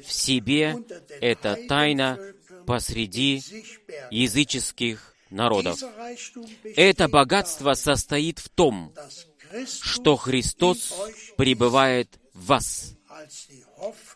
в 0.07 0.13
себе 0.13 0.77
эта 1.21 1.59
тайна 1.67 2.21
посреди 2.67 3.43
языческих 4.13 5.12
народов. 5.33 5.81
Это 6.77 7.09
богатство 7.09 7.75
состоит 7.75 8.39
в 8.39 8.49
том, 8.49 8.93
что 9.67 10.17
Христос 10.17 10.93
пребывает 11.37 12.19
в 12.33 12.47
вас, 12.47 12.95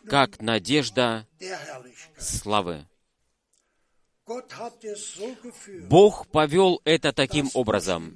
как 0.07 0.41
надежда 0.41 1.27
славы. 2.17 2.85
Бог 5.87 6.27
повел 6.27 6.81
это 6.83 7.13
таким 7.13 7.49
образом, 7.53 8.13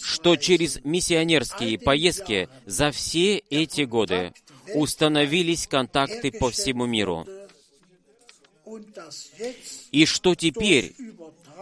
что 0.00 0.36
через 0.36 0.78
миссионерские 0.84 1.80
поездки 1.80 2.48
за 2.64 2.92
все 2.92 3.38
эти 3.38 3.82
годы 3.82 4.32
установились 4.74 5.66
контакты 5.66 6.30
по 6.30 6.50
всему 6.50 6.86
миру, 6.86 7.26
и 9.90 10.06
что 10.06 10.36
теперь 10.36 10.94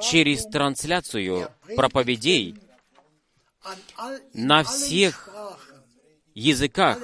через 0.01 0.45
трансляцию 0.47 1.51
проповедей 1.77 2.57
на 4.33 4.65
всех 4.65 5.29
языках 6.35 6.99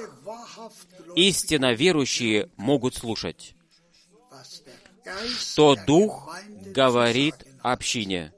истинно 1.15 1.73
верующие 1.73 2.49
могут 2.57 2.95
слушать, 2.95 3.53
что 5.37 5.75
Дух 5.85 6.29
говорит 6.73 7.35
общине. 7.61 8.33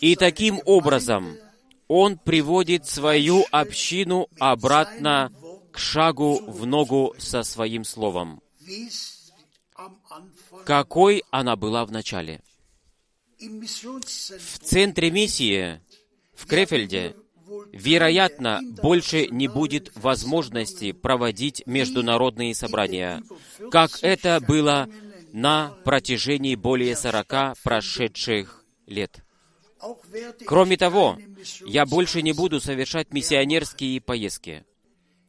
И 0.00 0.14
таким 0.16 0.60
образом 0.64 1.36
Он 1.88 2.18
приводит 2.18 2.86
свою 2.86 3.44
общину 3.50 4.28
обратно 4.38 5.32
к 5.72 5.78
шагу 5.78 6.42
в 6.46 6.66
ногу 6.66 7.14
со 7.18 7.42
Своим 7.42 7.84
Словом, 7.84 8.42
какой 10.66 11.22
она 11.30 11.56
была 11.56 11.86
в 11.86 11.92
начале. 11.92 12.42
В 13.38 14.58
центре 14.62 15.10
миссии 15.10 15.80
в 16.34 16.46
Крефельде, 16.46 17.14
вероятно, 17.72 18.60
больше 18.82 19.28
не 19.28 19.46
будет 19.46 19.92
возможности 19.94 20.92
проводить 20.92 21.62
международные 21.66 22.54
собрания, 22.54 23.22
как 23.70 23.90
это 24.02 24.40
было 24.46 24.88
на 25.32 25.68
протяжении 25.84 26.56
более 26.56 26.96
сорока 26.96 27.54
прошедших 27.62 28.64
лет. 28.86 29.22
Кроме 30.46 30.76
того, 30.76 31.18
я 31.64 31.86
больше 31.86 32.22
не 32.22 32.32
буду 32.32 32.60
совершать 32.60 33.12
миссионерские 33.12 34.00
поездки. 34.00 34.64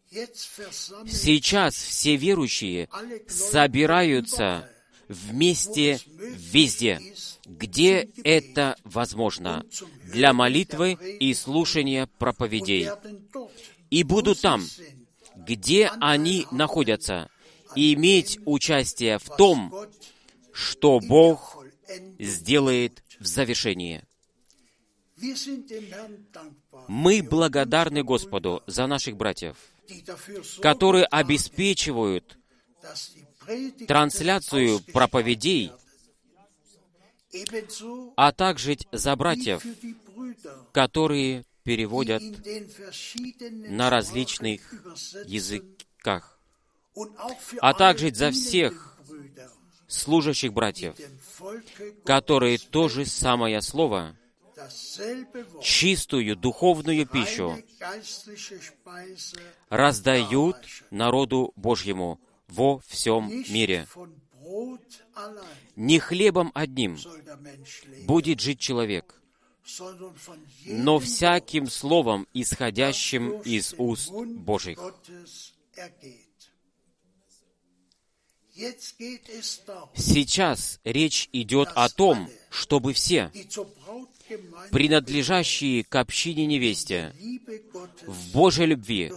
Сейчас 0.10 1.76
все 1.76 2.16
верующие 2.16 2.90
собираются 3.28 4.70
вместе 5.08 6.00
везде, 6.06 7.00
где 7.46 8.10
это 8.24 8.76
возможно, 8.84 9.66
для 10.04 10.34
молитвы 10.34 10.94
и 10.94 11.34
слушания 11.34 12.08
проповедей. 12.18 12.90
И 13.90 14.04
буду 14.04 14.36
там, 14.36 14.64
где 15.36 15.90
они 16.00 16.46
находятся, 16.52 17.30
и 17.76 17.94
иметь 17.94 18.40
участие 18.46 19.20
в 19.20 19.36
том, 19.38 19.74
что 20.52 21.00
Бог 21.00 21.64
сделает 22.20 23.04
в 23.20 23.26
завершении. 23.26 24.04
Мы 26.88 27.24
благодарны 27.24 28.04
Господу 28.04 28.64
за 28.68 28.88
наших 28.88 29.18
братьев, 29.18 29.58
которые 30.62 31.06
обеспечивают 31.06 32.38
трансляцию 33.88 34.80
проповедей, 34.94 35.72
а 38.16 38.32
также 38.32 38.78
за 38.92 39.16
братьев, 39.16 39.64
которые 40.72 41.46
переводят 41.64 42.24
на 43.50 43.90
различных 43.90 44.62
языках, 45.26 46.40
а 47.62 47.74
также 47.74 48.14
за 48.14 48.32
всех 48.32 48.98
служащих 49.88 50.54
братьев, 50.54 50.96
которые 52.06 52.58
то 52.58 52.90
же 52.90 53.06
самое 53.06 53.62
слово, 53.62 54.16
чистую 55.62 56.36
духовную 56.36 57.06
пищу 57.06 57.58
раздают 59.70 60.58
народу 60.90 61.54
Божьему 61.56 62.20
во 62.48 62.80
всем 62.88 63.30
мире. 63.50 63.88
Не 65.76 66.00
хлебом 66.00 66.52
одним 66.54 66.98
будет 68.06 68.40
жить 68.40 68.60
человек, 68.60 69.22
но 70.66 71.00
всяким 71.00 71.70
словом, 71.70 72.28
исходящим 72.34 73.42
из 73.42 73.74
уст 73.78 74.12
Божьих. 74.12 74.80
Сейчас 79.96 80.80
речь 80.84 81.30
идет 81.32 81.70
о 81.76 81.90
том, 81.90 82.30
чтобы 82.50 82.94
все, 82.94 83.32
принадлежащие 84.72 85.84
к 85.84 85.96
общине 85.96 86.46
невесте, 86.46 87.14
в 88.06 88.32
Божьей 88.32 88.68
любви, 88.68 89.14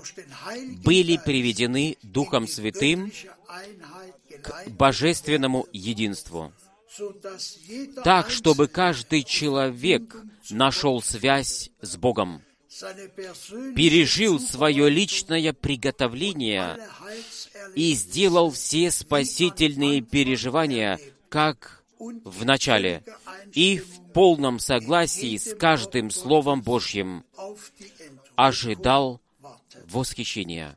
были 0.85 1.19
приведены 1.25 1.97
Духом 2.03 2.47
Святым 2.47 3.13
к 4.43 4.69
божественному 4.69 5.67
единству, 5.73 6.53
так, 8.05 8.31
чтобы 8.31 8.69
каждый 8.69 9.25
человек 9.25 10.17
нашел 10.51 11.01
связь 11.03 11.71
с 11.81 11.97
Богом, 11.97 12.43
пережил 13.75 14.39
свое 14.39 14.89
личное 14.89 15.53
приготовление 15.53 16.79
и 17.75 17.95
сделал 17.95 18.51
все 18.51 18.91
спасительные 18.91 20.01
переживания, 20.01 20.99
как 21.29 21.85
в 21.99 22.45
начале, 22.45 23.05
и 23.53 23.79
в 23.79 24.13
полном 24.13 24.59
согласии 24.59 25.37
с 25.37 25.55
каждым 25.55 26.11
Словом 26.11 26.63
Божьим 26.63 27.25
ожидал 28.37 29.21
восхищения. 29.87 30.77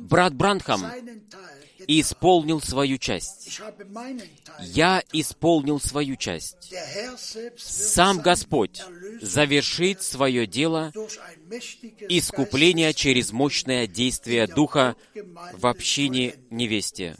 Брат 0.00 0.34
Бранхам 0.34 0.84
исполнил 1.86 2.60
свою 2.60 2.98
часть. 2.98 3.60
Я 4.60 5.02
исполнил 5.12 5.80
свою 5.80 6.16
часть. 6.16 6.74
Сам 7.56 8.20
Господь 8.20 8.82
завершит 9.20 10.02
свое 10.02 10.46
дело 10.46 10.92
искупления 12.08 12.92
через 12.92 13.32
мощное 13.32 13.86
действие 13.86 14.46
Духа 14.46 14.96
в 15.52 15.66
общине 15.66 16.36
невесте. 16.50 17.16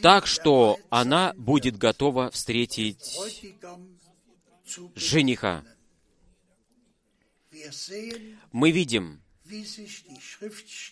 Так 0.00 0.26
что 0.26 0.78
она 0.90 1.32
будет 1.36 1.76
готова 1.76 2.30
встретить 2.30 3.16
жениха. 4.94 5.64
Мы 8.52 8.70
видим, 8.70 9.21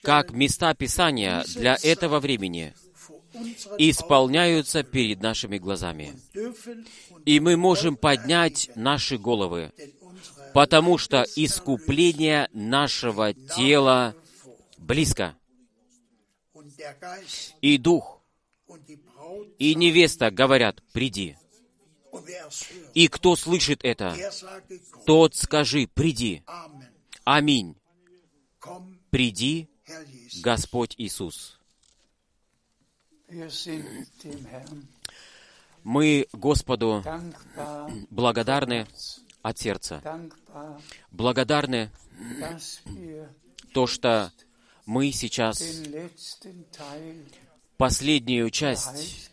как 0.03 0.33
места 0.33 0.75
Писания 0.75 1.44
для 1.55 1.77
этого 1.83 2.20
времени 2.20 2.75
исполняются 3.79 4.83
перед 4.83 5.23
нашими 5.23 5.59
глазами. 5.59 6.14
И 7.25 7.40
мы 7.40 7.57
можем 7.57 7.96
поднять 7.96 8.70
наши 8.75 9.18
головы, 9.18 9.73
потому 10.53 10.99
что 10.99 11.25
искупление 11.37 12.49
нашего 12.53 13.33
тела 13.35 14.14
близко. 14.79 15.37
И 17.61 17.79
Дух, 17.79 18.20
и 19.59 19.75
невеста 19.75 20.31
говорят, 20.31 20.83
приди. 20.92 21.37
И 22.94 23.09
кто 23.09 23.37
слышит 23.37 23.85
это, 23.85 24.16
тот 25.07 25.37
скажи, 25.37 25.87
приди. 25.87 26.42
Аминь. 27.25 27.79
Приди, 29.11 29.68
Господь 30.42 30.94
Иисус. 30.99 31.59
Мы 35.83 36.27
Господу 36.33 37.05
благодарны 38.11 38.87
от 39.42 39.59
сердца. 39.59 40.03
Благодарны 41.11 41.90
то, 43.73 43.87
что 43.87 44.33
мы 44.87 45.11
сейчас 45.12 45.62
последнюю 47.77 48.51
часть 48.51 49.31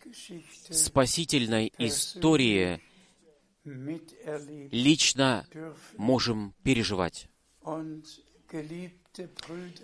спасительной 0.70 1.72
истории 1.78 2.80
лично 4.72 5.46
можем 5.96 6.54
переживать. 6.62 7.28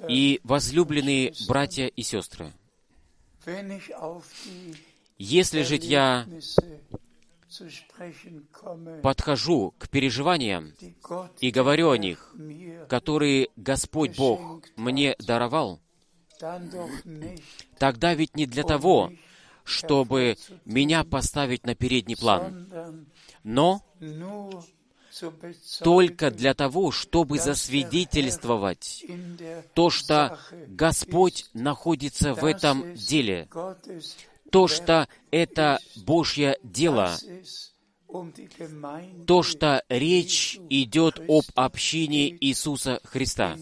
И, 0.08 0.40
возлюбленные 0.44 1.32
братья 1.48 1.86
и 1.86 2.02
сестры, 2.02 2.52
если 5.18 5.62
же 5.62 5.76
я 5.76 6.26
подхожу 9.02 9.74
к 9.78 9.88
переживаниям 9.88 10.72
и 11.40 11.50
говорю 11.50 11.90
о 11.90 11.98
них, 11.98 12.34
которые 12.88 13.48
Господь 13.56 14.16
Бог 14.16 14.62
мне 14.76 15.14
даровал, 15.18 15.80
тогда 17.78 18.14
ведь 18.14 18.36
не 18.36 18.46
для 18.46 18.64
того, 18.64 19.12
чтобы 19.62 20.36
меня 20.64 21.04
поставить 21.04 21.64
на 21.64 21.74
передний 21.74 22.16
план, 22.16 23.06
но 23.42 23.82
только 25.80 26.30
для 26.30 26.54
того, 26.54 26.90
чтобы 26.90 27.38
засвидетельствовать 27.38 29.04
то, 29.74 29.90
что 29.90 30.38
Господь 30.68 31.46
находится 31.54 32.34
в 32.34 32.44
этом 32.44 32.94
деле, 32.94 33.48
то, 34.50 34.68
что 34.68 35.08
это 35.30 35.78
Божье 35.96 36.58
дело, 36.62 37.16
то, 39.26 39.42
что 39.42 39.82
речь 39.88 40.58
идет 40.70 41.20
об 41.28 41.44
общине 41.54 42.28
Иисуса 42.30 43.00
Христа, 43.04 43.56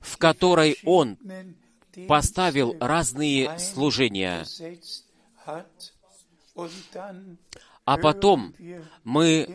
в 0.00 0.16
которой 0.18 0.78
Он 0.84 1.18
поставил 2.06 2.76
разные 2.80 3.58
служения, 3.58 4.44
а 7.84 7.98
потом 7.98 8.54
мы 9.04 9.48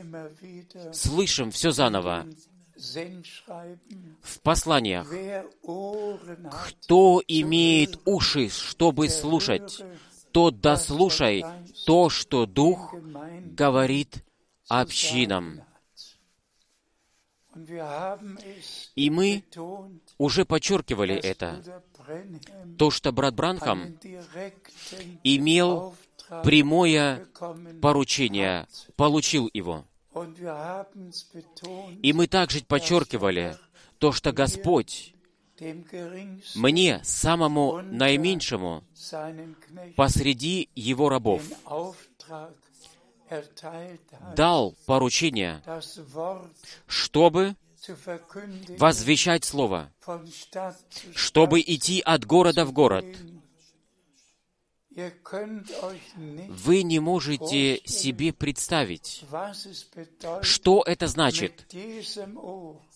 слышим 0.94 1.52
все 1.52 1.72
заново 1.72 2.28
в 4.22 4.40
посланиях. 4.42 5.08
Кто 6.68 7.22
имеет 7.28 8.00
уши, 8.06 8.50
чтобы 8.50 9.10
слушать, 9.10 9.84
тот 10.32 10.62
дослушай 10.62 11.44
то, 11.86 12.10
что 12.10 12.46
Дух 12.46 12.94
говорит 12.94 14.24
общинам. 14.68 15.62
И 18.96 19.10
мы 19.10 19.44
уже 20.18 20.46
подчеркивали 20.46 21.16
это, 21.16 21.84
то, 22.78 22.92
что 22.92 23.12
брат 23.12 23.36
Бранхам 23.36 23.98
имел 25.24 25.96
прямое 26.44 27.28
поручение, 27.82 28.68
получил 28.96 29.50
его. 29.54 29.86
И 32.02 32.14
мы 32.14 32.28
также 32.28 32.64
подчеркивали 32.64 33.58
то, 34.00 34.12
что 34.12 34.32
Господь 34.32 35.14
мне, 36.56 37.02
самому 37.04 37.82
наименьшему, 37.82 38.84
посреди 39.96 40.70
его 40.76 41.10
рабов, 41.10 41.44
дал 44.36 44.76
поручение, 44.86 45.62
чтобы 46.88 47.56
возвещать 48.78 49.44
Слово, 49.46 49.92
чтобы 51.14 51.62
идти 51.62 52.02
от 52.02 52.26
города 52.26 52.66
в 52.66 52.72
город. 52.72 53.06
Вы 56.50 56.84
не 56.84 57.00
можете 57.00 57.82
себе 57.86 58.34
представить, 58.34 59.24
что 60.42 60.84
это 60.86 61.08
значит 61.08 61.66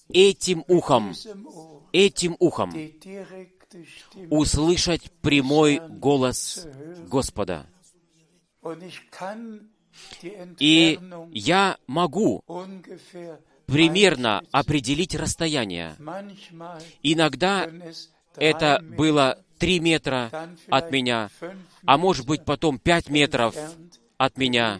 этим 0.09 0.63
ухом, 0.67 1.13
этим 1.91 2.35
ухом 2.39 2.73
услышать 4.29 5.11
прямой 5.21 5.79
голос 5.79 6.67
Господа. 7.07 7.65
И 10.59 10.99
я 11.31 11.77
могу 11.87 12.43
примерно 13.65 14.43
определить 14.51 15.15
расстояние. 15.15 15.95
Иногда 17.01 17.69
это 18.35 18.83
было 18.97 19.43
три 19.57 19.79
метра 19.79 20.31
от 20.69 20.91
меня, 20.91 21.29
а 21.85 21.97
может 21.97 22.25
быть 22.25 22.45
потом 22.45 22.79
пять 22.79 23.09
метров 23.09 23.55
от 24.17 24.37
меня. 24.37 24.79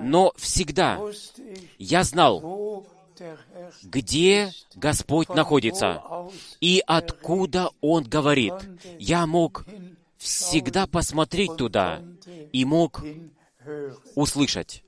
Но 0.00 0.32
всегда 0.36 1.00
я 1.78 2.04
знал, 2.04 2.86
где 3.82 4.52
Господь 4.74 5.28
находится 5.28 6.02
и 6.60 6.82
откуда 6.86 7.70
Он 7.80 8.04
говорит. 8.04 8.54
Я 8.98 9.26
мог 9.26 9.64
всегда 10.18 10.86
посмотреть 10.86 11.56
туда 11.56 12.02
и 12.52 12.64
мог 12.64 13.02
услышать. 14.14 14.82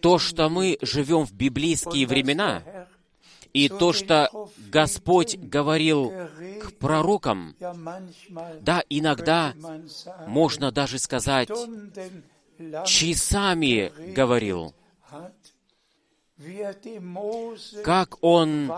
То, 0.00 0.18
что 0.18 0.48
мы 0.48 0.78
живем 0.82 1.24
в 1.24 1.32
библейские 1.32 2.06
времена, 2.06 2.62
и 3.52 3.68
то, 3.68 3.92
что 3.92 4.50
Господь 4.70 5.36
говорил 5.36 6.12
к 6.62 6.72
пророкам, 6.78 7.54
да, 8.60 8.82
иногда 8.88 9.54
можно 10.26 10.72
даже 10.72 10.98
сказать, 10.98 11.50
часами 12.86 13.92
говорил, 14.14 14.74
как 17.84 18.22
Он 18.22 18.72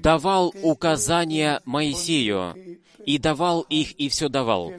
давал 0.00 0.54
указания 0.62 1.60
Моисею, 1.64 2.54
и 3.04 3.18
давал 3.18 3.62
их, 3.62 3.92
и 3.92 4.08
все 4.08 4.28
давал. 4.28 4.72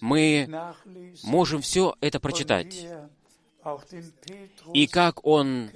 Мы 0.00 0.48
можем 1.22 1.60
все 1.60 1.94
это 2.00 2.20
прочитать. 2.20 2.86
И 4.74 4.86
как 4.86 5.24
Он 5.24 5.70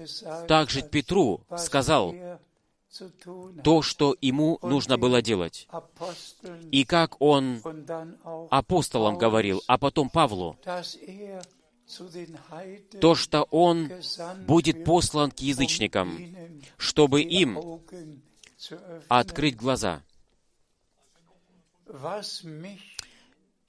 также 0.47 0.83
Петру 0.83 1.41
сказал 1.57 2.15
то, 3.63 3.83
что 3.83 4.17
ему 4.21 4.59
нужно 4.63 4.99
было 4.99 5.23
делать, 5.23 5.69
и 6.73 6.85
как 6.85 7.21
Он 7.21 7.61
апостолам 8.51 9.19
говорил, 9.19 9.63
а 9.67 9.79
потом 9.79 10.11
Павлу, 10.11 10.57
то, 13.01 13.15
что 13.15 13.43
Он 13.45 13.91
будет 14.47 14.85
послан 14.85 15.31
к 15.31 15.41
язычникам, 15.41 16.37
чтобы 16.77 17.23
им 17.23 17.81
открыть 19.09 19.57
глаза. 19.57 20.03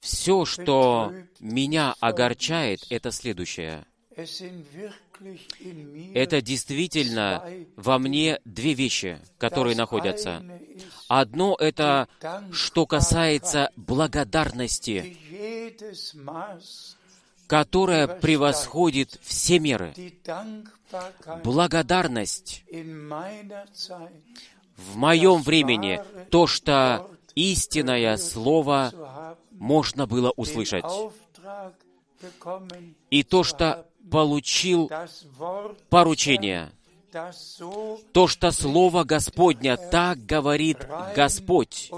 Все, 0.00 0.44
что 0.44 1.12
меня 1.40 1.94
огорчает, 2.00 2.86
это 2.90 3.10
следующее. 3.10 3.86
Это 6.14 6.40
действительно 6.40 7.44
во 7.76 7.98
мне 7.98 8.40
две 8.44 8.74
вещи, 8.74 9.18
которые 9.38 9.76
находятся. 9.76 10.42
Одно— 11.08 11.56
это 11.60 12.08
что 12.52 12.86
касается 12.86 13.70
благодарности, 13.76 15.16
которая 17.50 18.06
превосходит 18.06 19.18
все 19.22 19.58
меры. 19.58 19.92
Благодарность 21.42 22.62
в 24.76 24.96
моем 24.96 25.42
времени, 25.42 26.00
то, 26.30 26.46
что 26.46 27.10
истинное 27.34 28.16
Слово 28.18 29.36
можно 29.50 30.06
было 30.06 30.32
услышать, 30.36 30.84
и 33.10 33.24
то, 33.24 33.42
что 33.42 33.84
получил 34.12 34.88
поручение, 35.88 36.70
то, 38.12 38.28
что 38.28 38.52
Слово 38.52 39.02
Господня 39.02 39.76
так 39.76 40.24
говорит 40.24 40.86
Господь, 41.16 41.90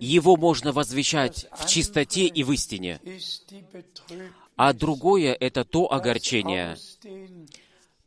его 0.00 0.36
можно 0.36 0.72
возвещать 0.72 1.46
в 1.52 1.66
чистоте 1.66 2.26
и 2.26 2.42
в 2.42 2.52
истине. 2.52 3.00
А 4.56 4.72
другое— 4.72 5.36
это 5.40 5.64
то 5.64 5.92
огорчение, 5.92 6.76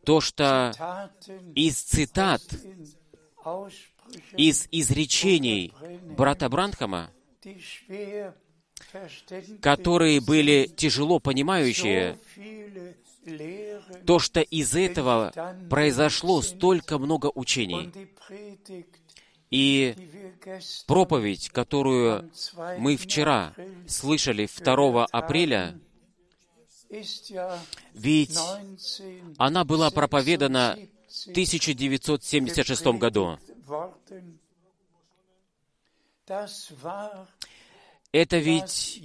то, 0.05 0.21
что 0.21 0.71
из 1.55 1.81
цитат, 1.81 2.41
из 4.37 4.67
изречений 4.71 5.73
брата 6.17 6.47
Бранхама, 6.49 7.11
которые 9.61 10.21
были 10.21 10.71
тяжело 10.75 11.19
понимающие, 11.19 12.17
то, 14.05 14.19
что 14.19 14.41
из 14.41 14.75
этого 14.75 15.33
произошло 15.69 16.41
столько 16.41 16.99
много 16.99 17.31
учений. 17.33 17.91
И 19.49 19.95
проповедь, 20.87 21.49
которую 21.49 22.21
am 22.21 22.31
2. 22.53 22.77
мы 22.77 22.97
вчера 22.97 23.53
слышали 23.87 24.47
2 24.47 24.75
gehört 24.75 25.07
апреля, 25.11 25.79
ведь 27.93 28.37
1976 28.37 29.35
она 29.37 29.63
была 29.63 29.89
проповедана 29.91 30.77
в 31.07 31.29
1976 31.29 32.85
году. 32.99 33.37
Это 38.11 38.37
ведь 38.37 39.03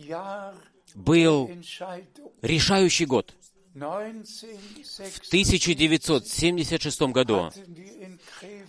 был 0.95 1.51
решающий 2.43 3.07
год. 3.07 3.35
В 3.73 3.77
1976 5.29 7.01
1976 7.01 7.03
году 7.13 7.51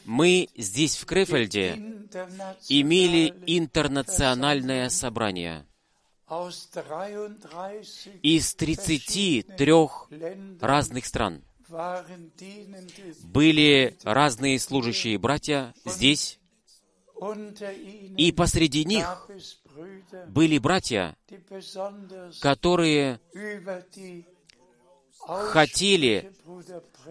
мы 0.06 0.48
здесь, 0.56 0.98
в 0.98 1.06
Крефельде, 1.06 1.74
имели 2.70 3.34
интернациональное 3.48 4.90
собрание. 4.90 5.66
aus 6.28 6.70
33 6.72 8.20
Из 8.22 8.56
33 8.56 9.66
Ländern 10.12 10.58
разных 10.62 11.06
стран 11.06 11.44
были 13.24 13.98
разные 14.04 14.60
служащие 14.60 15.18
братья 15.18 15.74
здесь, 15.86 16.40
и 18.18 18.32
посреди 18.32 18.86
них 18.86 19.30
были 20.28 20.58
братья, 20.58 21.18
которые 22.42 23.20
хотели 25.28 26.32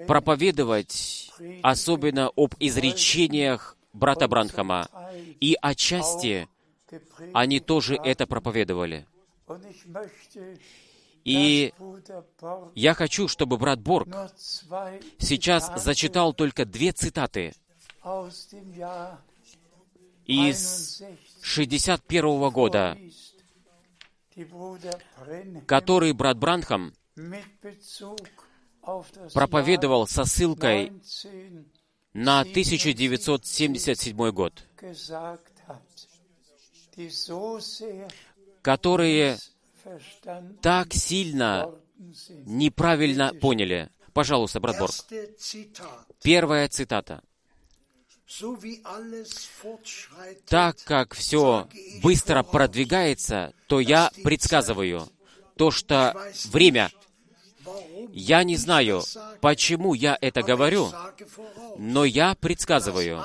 проповедовать 0.06 1.32
особенно 1.62 2.30
об 2.36 2.54
изречениях 2.58 3.76
брата 3.92 4.28
Бранхама, 4.28 4.88
и 5.40 5.56
отчасти 5.60 6.48
они 7.32 7.60
тоже 7.60 7.96
это 7.96 8.26
проповедовали. 8.26 9.06
И 11.24 11.72
я 12.74 12.94
хочу, 12.94 13.28
чтобы 13.28 13.58
брат 13.58 13.80
Борг 13.80 14.08
сейчас 15.18 15.70
зачитал 15.76 16.32
только 16.32 16.64
две 16.64 16.92
цитаты 16.92 17.52
из 20.26 21.02
61 21.42 22.00
61 22.00 22.50
года, 22.50 22.98
которые 25.66 26.14
брат 26.14 26.38
Бранхам 26.38 26.94
проповедовал 29.32 30.06
со 30.06 30.24
ссылкой 30.24 30.88
Jahr 30.88 31.00
19 31.02 31.66
на 32.12 32.40
1977 32.40 34.30
год, 34.30 34.64
которые 38.62 39.38
так 40.60 40.92
сильно 40.92 41.70
неправильно 42.46 43.32
поняли. 43.34 43.90
Пожалуйста, 44.12 44.60
брат 44.60 44.78
Борг. 44.78 44.94
Первая 46.22 46.68
цитата. 46.68 47.22
Так 50.46 50.76
как 50.84 51.14
все 51.14 51.68
быстро 52.02 52.42
продвигается, 52.42 53.52
то 53.66 53.80
я 53.80 54.10
предсказываю 54.22 55.08
то, 55.56 55.70
что 55.70 56.14
время, 56.46 56.90
я 58.12 58.44
не 58.44 58.56
знаю, 58.56 59.02
почему 59.40 59.94
я 59.94 60.18
это 60.20 60.42
говорю, 60.42 60.92
но 61.78 62.04
я 62.04 62.34
предсказываю 62.34 63.24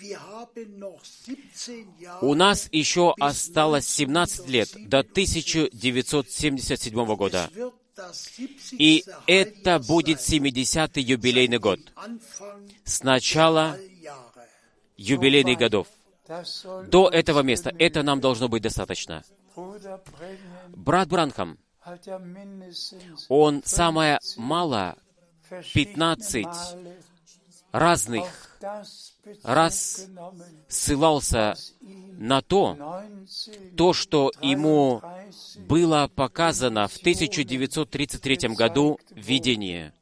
Wir 0.00 0.18
haben 0.18 0.78
noch 0.78 1.04
17 1.04 1.86
Jahre 2.00 2.22
У 2.22 2.34
нас 2.34 2.68
еще 2.72 3.14
осталось 3.20 3.86
17 3.86 4.48
лет 4.48 4.70
до 4.88 5.00
1977 5.00 7.16
года. 7.16 7.50
Wird 8.00 8.08
das 8.08 8.24
70. 8.36 8.80
И 8.80 9.04
это 9.26 9.78
будет 9.78 10.18
70-й 10.18 11.02
юбилейный 11.02 11.58
год. 11.58 11.80
С 12.84 13.02
начала 13.02 13.78
юбилейных 14.96 15.58
годов. 15.58 15.88
До 16.88 17.08
этого 17.08 17.40
места 17.40 17.72
это 17.78 18.02
нам 18.02 18.20
должно 18.20 18.48
быть 18.48 18.62
достаточно. 18.62 19.24
Брат 20.68 21.08
Бранхам, 21.08 21.58
он 23.28 23.62
самое 23.64 24.18
мало 24.36 24.96
verschiedene 25.50 26.16
15 26.16 26.44
Male 26.44 27.02
разных 27.72 28.24
раз 29.42 30.06
ссылался 30.68 31.56
на 32.18 32.42
то, 32.42 32.74
19 32.74 33.76
то, 33.76 33.92
что 33.92 34.32
ему 34.42 35.00
33 35.00 35.64
было 35.66 36.10
показано 36.14 36.88
в 36.88 36.96
1933 36.96 38.48
году 38.50 38.98
видение. 39.10 39.94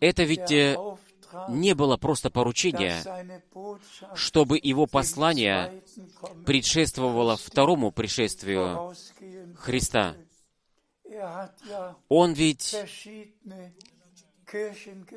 Это 0.00 0.22
ведь 0.22 0.52
э, 0.52 0.76
не 1.48 1.74
было 1.74 1.96
просто 1.96 2.30
поручение, 2.30 3.02
чтобы 4.14 4.58
его 4.62 4.86
послание 4.86 5.82
предшествовало 6.46 7.36
второму 7.36 7.90
пришествию 7.90 8.94
Христа. 9.56 10.14
Он 12.08 12.32
ведь 12.32 12.76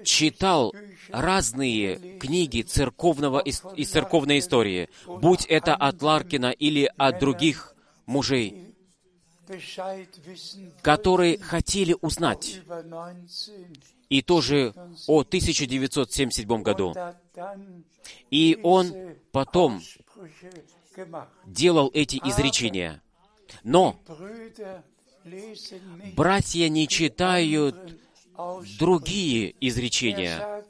читал 0.03 0.73
разные 1.09 2.17
книги 2.19 2.61
церковного 2.61 3.39
из 3.39 3.89
церковной 3.89 4.39
истории, 4.39 4.89
будь 5.07 5.45
это 5.45 5.75
от 5.75 6.01
Ларкина 6.01 6.51
или 6.51 6.91
от 6.97 7.19
других 7.19 7.75
мужей, 8.05 8.73
которые 10.81 11.37
хотели 11.37 11.95
узнать 12.01 12.61
über 12.63 12.81
19 12.83 13.51
и 14.09 14.21
тоже 14.21 14.73
о 15.07 15.21
1977 15.21 16.61
году. 16.61 16.93
И 18.29 18.59
он 18.61 18.93
потом 19.31 19.81
делал 21.45 21.89
эти 21.93 22.17
изречения. 22.17 23.01
Но 23.63 23.97
братья 26.15 26.67
не 26.67 26.87
читают. 26.87 27.75
Другие 28.79 29.55
изречения. 29.59 30.63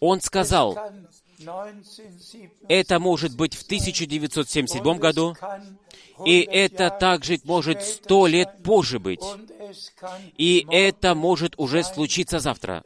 Он 0.00 0.20
сказал, 0.20 0.74
kann 0.74 1.06
1977 1.38 2.50
это 2.68 2.98
может 2.98 3.36
быть 3.36 3.54
в 3.54 3.64
1977 3.64 4.82
und 4.84 4.98
году, 4.98 5.36
и 6.24 6.42
100 6.42 6.52
это 6.52 6.90
также 6.90 7.38
может 7.44 7.82
сто 7.82 8.26
лет 8.26 8.62
позже 8.62 8.98
быть. 8.98 9.22
И 10.38 10.66
это 10.70 11.14
может 11.14 11.54
уже 11.58 11.82
случиться 11.82 12.38
завтра. 12.38 12.82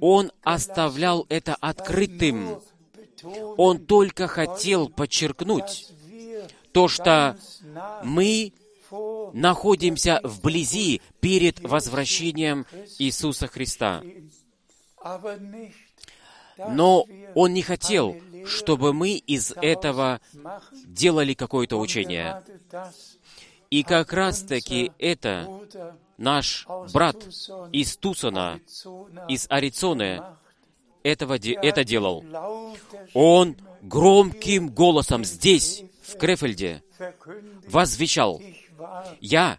Он 0.00 0.30
оставлял 0.42 1.26
это 1.28 1.54
открытым. 1.54 2.60
Он 3.56 3.78
только 3.86 4.26
хотел 4.26 4.88
подчеркнуть 4.88 5.88
то, 6.72 6.88
что 6.88 7.36
мы 8.02 8.52
находимся 9.32 10.20
вблизи 10.22 11.00
перед 11.20 11.60
возвращением 11.60 12.66
Иисуса 12.98 13.46
Христа. 13.46 14.02
Но 16.58 17.06
Он 17.34 17.54
не 17.54 17.62
хотел, 17.62 18.16
чтобы 18.46 18.92
мы 18.92 19.12
из 19.12 19.52
этого 19.52 20.20
делали 20.86 21.34
какое-то 21.34 21.78
учение. 21.78 22.42
И 23.70 23.82
как 23.84 24.12
раз-таки 24.12 24.92
это 24.98 25.48
наш 26.18 26.66
брат 26.92 27.16
из 27.72 27.96
Тусона, 27.96 28.60
из 29.28 29.46
Аризоны, 29.48 30.22
этого, 31.02 31.38
это 31.62 31.84
делал. 31.84 32.24
Он 33.14 33.56
громким 33.80 34.68
голосом 34.68 35.24
здесь, 35.24 35.84
в 36.02 36.16
Крефельде, 36.18 36.82
возвещал, 37.66 38.40
«Я 39.20 39.58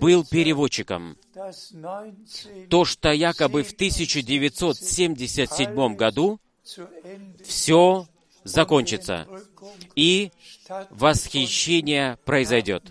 был 0.00 0.24
переводчиком». 0.24 1.16
das 1.34 1.72
19 1.72 2.68
То, 2.68 2.84
что 2.84 3.12
якобы 3.12 3.62
в 3.62 3.72
1977 3.72 5.96
году 5.96 6.38
все 7.44 8.06
закончится, 8.44 9.26
и 9.94 10.32
восхищение 10.90 12.18
произойдет. 12.24 12.84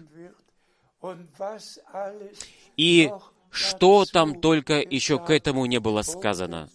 И 2.76 3.12
что 3.50 4.06
там 4.06 4.40
только 4.40 4.76
еще 4.76 5.20
к 5.20 5.30
этому 5.30 5.66
не 5.66 5.80
было 5.80 6.02
сказано. 6.02 6.70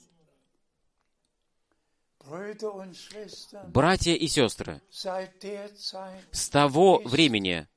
Братья 3.68 4.14
и 4.14 4.26
сестры, 4.26 4.80
с 4.90 6.48
того 6.48 7.02
времени 7.04 7.68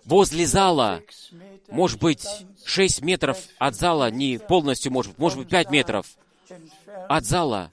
возле 0.05 0.45
зала, 0.45 1.01
6 1.07 1.33
Meter 1.33 1.59
может 1.71 1.99
быть, 1.99 2.27
6 2.65 3.01
метров 3.01 3.37
от 3.57 3.75
зала, 3.75 4.11
не 4.11 4.37
полностью, 4.37 4.91
может, 4.91 5.17
может 5.17 5.39
быть, 5.39 5.49
5 5.49 5.71
метров 5.71 6.07
от 7.07 7.25
зала, 7.25 7.71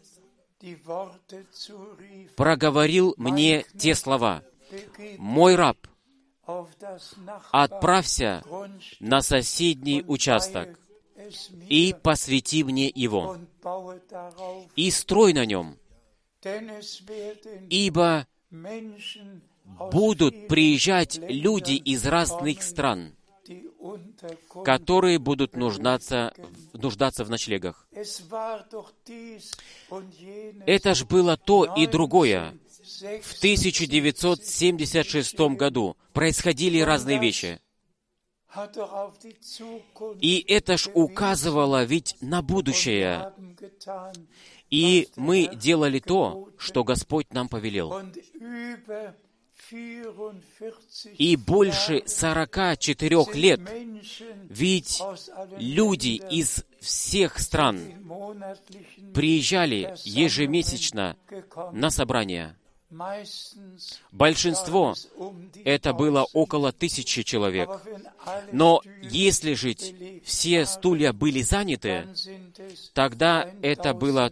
проговорил 2.37 3.15
мне 3.17 3.65
те 3.79 3.95
слова. 3.95 4.43
«Мой 5.17 5.55
раб, 5.55 5.79
отправься 7.51 8.43
на 9.01 9.23
соседний 9.23 10.05
участок 10.07 10.79
и 11.69 11.95
посвяти 12.03 12.65
мне 12.65 12.89
его, 12.89 13.39
и 14.77 14.91
строй 14.91 15.33
на 15.33 15.47
нем, 15.47 15.79
ибо 17.71 18.27
будут 19.91 20.49
приезжать 20.49 21.19
люди 21.19 21.73
из 21.73 22.07
разных 22.07 22.63
стран, 22.63 23.15
которые 24.65 25.19
будут 25.19 25.57
нуждаться, 25.57 26.33
нуждаться 26.73 27.25
в 27.25 27.31
ночлегах. 27.31 27.89
Это 30.67 30.95
ж 30.95 31.05
было 31.05 31.37
то 31.37 31.65
и 31.77 31.87
другое. 31.87 32.55
В 33.23 33.37
1976 33.39 35.39
году 35.57 35.97
происходили 36.13 36.81
разные 36.81 37.19
вещи. 37.19 37.61
И 40.21 40.45
это 40.49 40.79
ж 40.79 40.89
указывало 40.95 41.85
ведь 41.85 42.17
на 42.21 42.43
будущее. 42.43 43.33
И 44.71 45.09
мы 45.17 45.51
делали 45.55 45.99
то, 45.99 46.49
что 46.59 46.83
Господь 46.83 47.33
нам 47.33 47.49
повелел. 47.49 47.93
Und 49.71 49.77
über 49.77 50.35
44 50.59 51.15
И 51.19 51.37
больше 51.37 52.03
44 52.07 53.35
лет 53.35 53.61
ведь 54.49 55.03
люди 55.59 56.23
из 56.31 56.65
всех 56.81 57.39
стран 57.39 57.81
приезжали 59.15 59.95
ежемесячно 60.05 61.17
на 61.73 61.91
собрания. 61.91 62.57
Большинство 64.13 64.95
um 65.19 65.51
это 65.65 65.93
было 65.93 66.27
около 66.33 66.73
тысячи 66.73 67.23
человек. 67.23 67.69
Но 68.53 68.81
если 69.03 69.53
жить 69.53 70.23
все 70.25 70.65
стулья 70.65 71.13
были 71.13 71.43
заняты, 71.43 72.09
тогда 72.95 73.51
это 73.61 73.93
было 73.93 74.31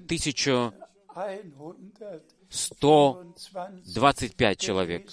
1125 2.57 4.59
человек. 4.59 5.11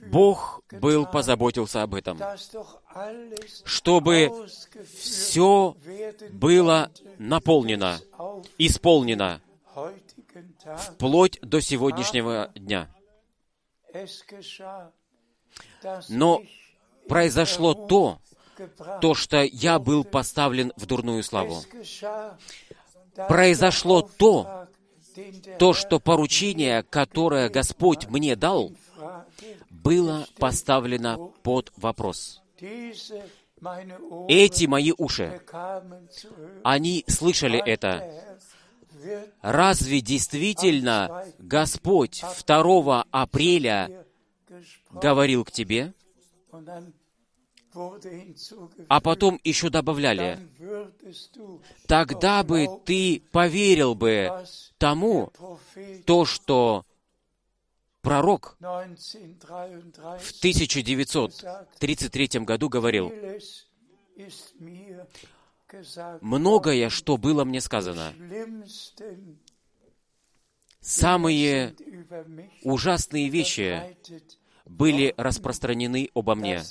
Бог 0.00 0.62
был 0.70 1.06
позаботился 1.06 1.82
об 1.82 1.94
этом, 1.94 2.18
чтобы 3.64 4.48
все 4.96 5.76
было 6.30 6.90
наполнено, 7.18 8.00
исполнено, 8.58 9.40
вплоть 10.78 11.38
до 11.42 11.60
сегодняшнего 11.60 12.50
дня. 12.54 12.88
Но 16.08 16.42
произошло 17.08 17.74
то, 17.74 18.20
то, 19.00 19.14
что 19.14 19.42
я 19.42 19.78
был 19.78 20.04
поставлен 20.04 20.72
в 20.76 20.86
дурную 20.86 21.22
славу. 21.22 21.62
Произошло 23.28 24.02
то, 24.02 24.66
То, 25.58 25.74
что 25.74 25.98
поручение, 25.98 26.82
которое 26.82 27.48
Господь 27.48 28.06
мне 28.08 28.36
дал, 28.36 28.72
было 29.68 30.26
поставлено 30.38 31.32
под 31.42 31.72
вопрос. 31.76 32.42
Эти 34.28 34.66
мои 34.66 34.92
уши, 34.96 35.40
они 36.64 37.04
слышали 37.06 37.60
это. 37.64 38.24
Разве 39.42 40.00
действительно 40.00 41.24
Господь 41.38 42.22
2 42.46 43.06
апреля 43.10 44.04
говорил 44.90 45.44
к 45.44 45.50
тебе? 45.50 45.92
А 48.88 49.00
потом 49.00 49.40
еще 49.44 49.70
добавляли, 49.70 50.40
тогда 51.86 52.42
бы 52.42 52.66
ты 52.84 53.22
поверил 53.30 53.94
бы 53.94 54.44
тому, 54.78 55.32
то, 56.04 56.24
что 56.24 56.84
пророк 58.02 58.56
1933 58.58 60.18
в 60.18 60.32
1933 60.38 62.40
году 62.40 62.68
говорил, 62.68 63.12
многое, 66.20 66.88
что 66.88 67.16
было 67.16 67.44
мне 67.44 67.60
сказано, 67.60 68.12
самые 70.80 71.76
ужасные 72.64 73.28
вещи 73.28 73.96
были 74.70 75.14
распространены 75.16 76.10
обо 76.14 76.34
мне. 76.34 76.62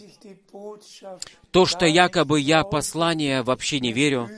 То, 1.51 1.65
что 1.65 1.85
якобы 1.85 2.39
я 2.39 2.63
послание 2.63 3.43
вообще 3.43 3.79
не 3.79 3.91
верю, 3.91 4.29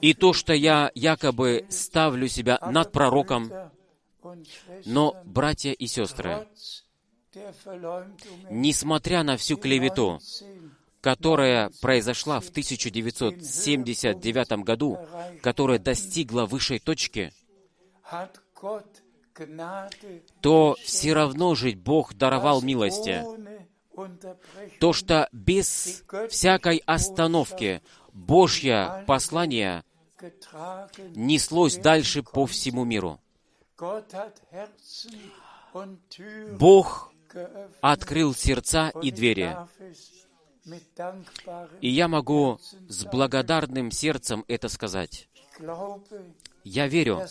и 0.00 0.14
то, 0.14 0.32
что 0.32 0.52
я 0.52 0.90
якобы 0.94 1.66
ставлю 1.70 2.28
себя 2.28 2.58
над 2.60 2.92
пророком, 2.92 3.50
но, 4.84 5.16
братья 5.24 5.72
и 5.72 5.86
сестры, 5.86 6.46
несмотря 8.50 9.22
на 9.22 9.36
всю 9.36 9.56
клевету, 9.56 10.18
19 10.20 10.72
которая 11.00 11.70
произошла 11.80 12.40
в 12.40 12.50
1979 12.50 14.64
году, 14.64 14.98
которая 15.42 15.78
достигла 15.78 16.44
высшей 16.46 16.80
точки, 16.80 17.32
то 20.40 20.76
все 20.82 21.12
равно 21.12 21.54
же 21.54 21.72
Бог 21.72 22.14
даровал 22.14 22.62
милости. 22.62 23.24
То, 24.80 24.92
что 24.92 25.28
без 25.32 26.04
всякой 26.28 26.82
остановки 26.86 27.82
Божье 28.12 29.04
послание 29.06 29.84
неслось 31.14 31.76
дальше 31.76 32.22
по 32.22 32.46
всему 32.46 32.84
миру. 32.84 33.20
Бог 36.58 37.12
открыл 37.80 38.34
сердца 38.34 38.90
и 39.02 39.10
двери. 39.10 39.56
И 41.80 41.88
я 41.88 42.08
могу 42.08 42.58
с 42.88 43.04
благодарным 43.04 43.90
сердцем 43.90 44.44
это 44.48 44.68
сказать. 44.68 45.28
Я 46.68 46.86
верю, 46.86 47.22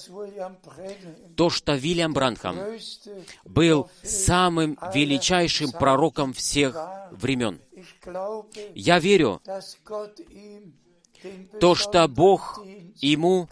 то, 1.35 1.51
что 1.51 1.75
Вильям 1.75 2.11
Бранхам 2.11 2.57
был 3.45 3.87
самым 4.01 4.79
величайшим 4.95 5.71
пророком 5.71 6.33
всех 6.33 6.75
времен. 7.11 7.59
Я 8.73 8.97
верю, 8.97 9.39
то, 11.59 11.75
что 11.75 12.07
Бог 12.07 12.59
ему 12.95 13.47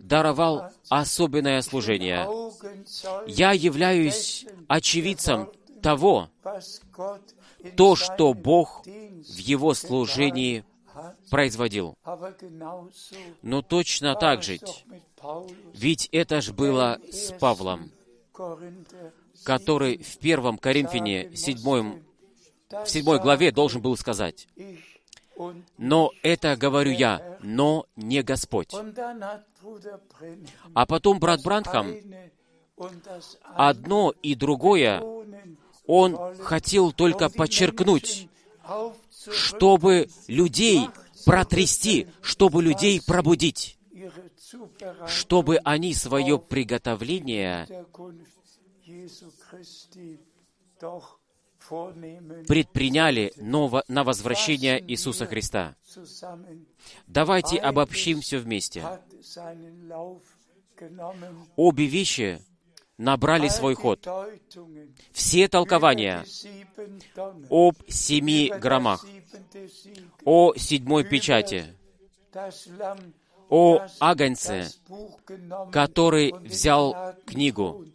даровал 0.00 0.70
особенное 0.88 1.60
служение. 1.60 2.26
Я 3.26 3.52
являюсь 3.52 4.46
очевидцем 4.68 5.50
того, 5.82 6.30
то, 7.76 7.94
что 7.94 8.32
Бог 8.32 8.84
в 8.86 9.36
его 9.36 9.74
служении. 9.74 10.64
Производил. 11.30 11.96
Но 13.42 13.62
точно 13.62 14.14
так 14.14 14.42
же, 14.42 14.58
ведь 15.74 16.08
это 16.12 16.40
ж 16.40 16.52
было 16.52 16.98
с 17.10 17.32
Павлом, 17.38 17.90
который 19.44 19.98
в 19.98 20.18
первом 20.18 20.58
Коринфяне, 20.58 21.34
седьмом, 21.36 22.02
das 22.70 22.84
в 22.84 22.90
седьмой 22.90 23.20
главе 23.20 23.50
должен 23.52 23.80
был 23.80 23.96
сказать, 23.96 24.46
«Но 25.78 26.12
это 26.22 26.56
говорю 26.56 26.92
я, 26.92 27.38
но 27.42 27.86
не 27.96 28.22
Господь». 28.22 28.74
А 30.74 30.86
потом 30.86 31.18
брат 31.18 31.42
Брандхам 31.42 31.94
одно 33.42 34.12
и 34.22 34.34
другое, 34.34 35.02
он 35.86 36.36
хотел 36.38 36.92
только 36.92 37.28
подчеркнуть, 37.28 38.28
чтобы 39.28 40.08
людей 40.28 40.88
протрясти, 41.24 42.06
чтобы 42.22 42.62
людей 42.62 43.02
пробудить, 43.04 43.78
чтобы 45.06 45.58
они 45.58 45.94
свое 45.94 46.38
приготовление 46.38 47.66
предприняли 52.48 53.32
на 53.36 54.04
возвращение 54.04 54.82
Иисуса 54.90 55.26
Христа. 55.26 55.76
Давайте 57.06 57.58
обобщим 57.58 58.20
все 58.20 58.38
вместе. 58.38 58.84
Обе 61.56 61.86
вещи 61.86 62.40
набрали 63.00 63.48
свой 63.48 63.74
ход. 63.74 64.06
Все 65.12 65.48
толкования 65.48 66.24
об 67.48 67.76
семи 67.88 68.52
громах, 68.60 69.06
о 70.24 70.54
седьмой 70.54 71.04
печати, 71.04 71.64
о 73.48 73.80
genommen 73.98 74.68
который 75.72 76.32
взял 76.32 77.16
книгу 77.24 77.86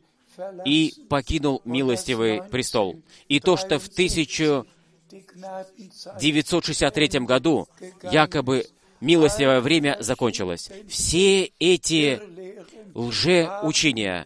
и 0.65 0.93
покинул 1.07 1.61
милостивый 1.65 2.41
престол. 2.43 2.99
И 3.27 3.39
то, 3.39 3.55
что 3.57 3.79
в 3.79 3.87
die 3.87 4.09
Gnadenzeit 5.21 6.47
1963 6.49 7.19
году 7.21 7.67
якобы 8.03 8.65
милостивое 8.99 9.61
время 9.61 9.97
закончилось. 9.99 10.69
Все 10.89 11.51
эти 11.59 12.19
лжеучения, 12.95 14.25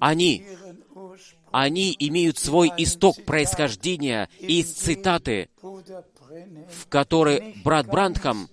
они 0.00 0.38
ihren 0.38 0.84
Ursprung 0.94 1.42
они 1.52 1.94
имеют 1.98 2.38
свой 2.38 2.72
исток 2.78 3.22
происхождения 3.24 4.28
из 4.40 4.72
цитаты, 4.72 5.50
в 5.60 6.88
которой 6.88 7.56
брат 7.62 7.86
Брандхам, 7.86 8.48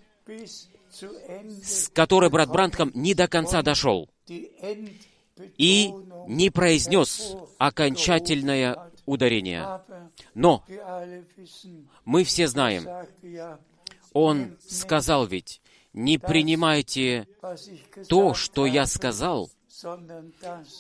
с 1.64 1.90
которой 1.90 2.30
брат 2.30 2.50
Брандхам 2.50 2.92
не 2.94 3.14
до 3.14 3.28
конца 3.28 3.62
дошел 3.62 4.10
и 5.58 5.94
не 6.28 6.50
произнес 6.50 7.36
окончательное 7.58 8.92
ударение. 9.06 9.82
Но 10.36 10.64
мы 12.04 12.26
все 12.26 12.48
знаем, 12.48 12.86
он 14.12 14.58
сказал 14.68 15.26
ведь, 15.26 15.62
не 15.94 16.18
принимайте 16.18 17.28
то, 18.10 18.34
что 18.34 18.66
я 18.66 18.86
сказал, 18.86 19.50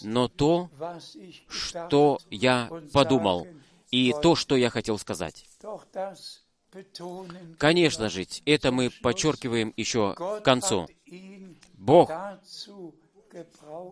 но 0.01 0.27
то, 0.27 0.69
что 1.47 2.19
я 2.29 2.69
подумал, 2.93 3.47
и 3.91 4.13
то, 4.21 4.35
что 4.35 4.55
я 4.55 4.69
хотел 4.69 4.97
сказать. 4.97 5.45
Конечно 7.57 8.09
же, 8.09 8.27
это 8.45 8.71
мы 8.71 8.89
подчеркиваем 8.89 9.73
еще 9.75 10.13
к 10.13 10.41
концу. 10.41 10.87
Бог 11.73 12.11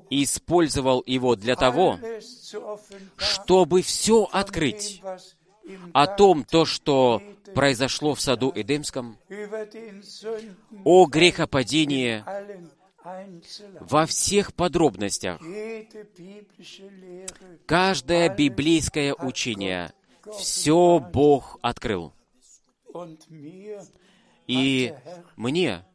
использовал 0.09 1.03
его 1.05 1.35
для 1.35 1.55
того, 1.55 1.99
чтобы 3.17 3.81
все 3.81 4.27
открыть 4.31 5.01
о 5.93 6.07
том, 6.07 6.43
то, 6.43 6.65
что 6.65 7.21
произошло 7.53 8.15
в 8.15 8.21
саду 8.21 8.51
Эдемском, 8.55 9.17
о 10.85 11.05
грехопадении. 11.07 12.23
Во 13.79 14.05
всех 14.05 14.53
подробностях. 14.53 15.41
Каждое 17.65 18.35
библейское 18.35 19.13
учение, 19.13 19.93
все 20.37 20.99
Бог 20.99 21.57
открыл. 21.61 22.13
И 24.47 24.93
мне. 25.35 25.85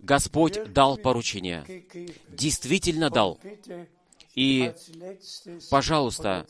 Господь 0.00 0.72
дал 0.72 0.96
поручение. 0.96 1.64
Действительно 2.28 3.10
дал. 3.10 3.38
И, 4.34 4.72
пожалуйста, 5.70 6.46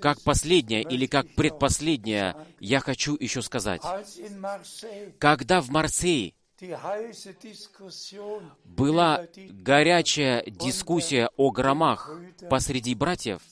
как 0.00 0.20
последнее 0.20 0.82
или 0.82 1.06
как 1.06 1.34
предпоследнее, 1.34 2.36
я 2.60 2.80
хочу 2.80 3.16
еще 3.18 3.40
сказать. 3.42 3.80
Когда 5.18 5.60
в 5.60 5.70
Марсее 5.70 6.34
была 8.64 9.26
горячая 9.50 10.44
дискуссия 10.46 11.28
о 11.36 11.50
громах 11.50 12.16
посреди 12.48 12.94
братьев, 12.94 13.42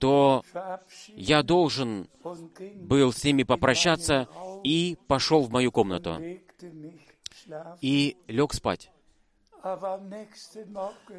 то 0.00 0.44
я 1.08 1.42
должен 1.42 2.08
был 2.76 3.12
с 3.12 3.24
ними 3.24 3.42
попрощаться 3.42 4.28
и 4.64 4.96
пошел 5.06 5.42
в 5.42 5.50
мою 5.50 5.70
комнату. 5.70 6.20
и 7.80 8.16
лег 8.26 8.54
спать. 8.54 8.90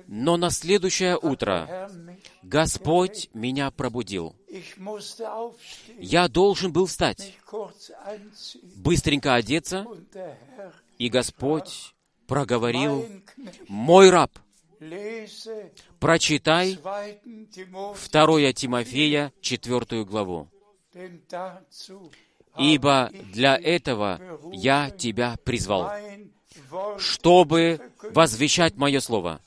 Но 0.07 0.37
на 0.37 0.49
следующее 0.51 1.17
утро 1.17 1.89
Господь 2.43 3.29
меня 3.33 3.71
пробудил. 3.71 4.35
Я 5.97 6.27
должен 6.27 6.71
был 6.71 6.85
встать, 6.85 7.37
быстренько 8.75 9.33
одеться, 9.33 9.85
и 10.97 11.09
Господь 11.09 11.95
проговорил, 12.27 13.05
«Мой 13.67 14.09
раб, 14.11 14.31
прочитай 15.99 16.75
2. 16.75 17.07
Timotheus, 17.25 18.11
2 18.11 18.53
Тимофея, 18.53 19.33
4 19.41 20.05
главу. 20.05 20.49
Ибо 22.57 23.09
для 23.33 23.57
этого 23.57 24.21
я 24.53 24.89
тебя 24.89 25.35
призвал, 25.43 25.91
чтобы 26.97 27.79
возвещать 28.13 28.75
мое 28.75 28.99
слово». 28.99 29.41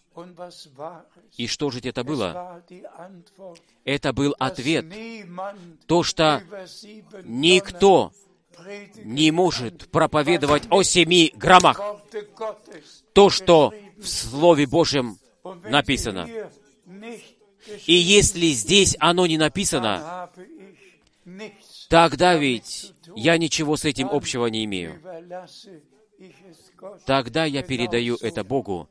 И 1.37 1.47
что 1.47 1.71
же 1.71 1.81
это 1.83 2.03
было? 2.03 2.63
Это 3.85 4.13
был 4.13 4.35
ответ, 4.39 4.87
то, 5.87 6.03
что 6.03 6.43
никто 7.25 8.13
не 9.05 9.31
может 9.31 9.89
проповедовать 9.91 10.65
о 10.71 10.83
семи 10.83 11.33
Gottes 11.37 13.03
То, 13.13 13.31
что 13.31 13.73
в 13.97 14.07
Слове 14.07 14.67
Божьем 14.67 15.19
написано. 15.65 16.29
И 17.87 17.95
если 17.95 18.47
здесь 18.49 18.97
оно 18.99 19.27
не 19.27 19.39
написано, 19.39 20.31
тогда 21.89 22.35
ведь 22.35 22.93
я 23.15 23.39
ничего 23.39 23.77
с 23.77 23.85
этим 23.85 24.09
общего 24.09 24.47
не 24.47 24.65
имею. 24.65 25.01
Тогда 27.07 27.45
я 27.45 27.63
передаю 27.63 28.17
это 28.21 28.45
Богу, 28.45 28.89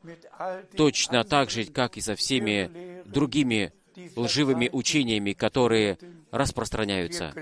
точно 0.76 1.24
так 1.24 1.50
же, 1.50 1.64
как 1.64 1.96
и 1.96 2.00
со 2.00 2.14
всеми 2.14 3.02
другими 3.04 3.72
лживыми 4.16 4.68
учениями, 4.72 5.32
которые 5.32 5.98
распространяются. 6.30 7.32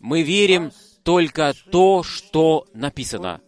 Мы 0.00 0.22
верим 0.22 0.72
только 1.02 1.52
то, 1.70 2.02
что 2.02 2.66
написано. 2.74 3.40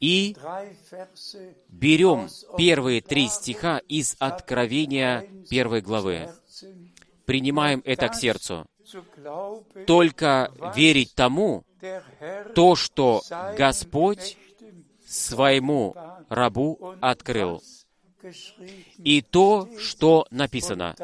И 0.00 0.36
берем 1.68 2.28
первые 2.56 3.00
три 3.00 3.28
стиха 3.28 3.78
из 3.88 4.16
Откровения 4.18 5.26
первой 5.48 5.80
главы. 5.80 6.28
Принимаем 7.24 7.82
это 7.84 8.08
к 8.08 8.14
сердцу. 8.14 8.66
Только 9.86 10.52
верить 10.74 11.14
тому, 11.14 11.64
то, 12.54 12.76
что 12.76 13.22
Господь 13.56 14.36
своему 15.06 15.94
рабу 16.28 16.94
открыл, 17.00 17.62
и 18.98 19.22
то, 19.22 19.68
что 19.78 20.26
написано. 20.30 20.94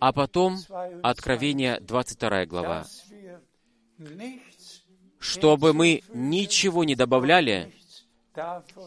А 0.00 0.12
потом 0.12 0.56
22, 0.56 1.00
Откровение 1.02 1.80
22 1.80 2.46
глава. 2.46 2.86
Чтобы 5.18 5.72
мы 5.72 6.02
ничего 6.14 6.84
не 6.84 6.94
добавляли 6.94 7.72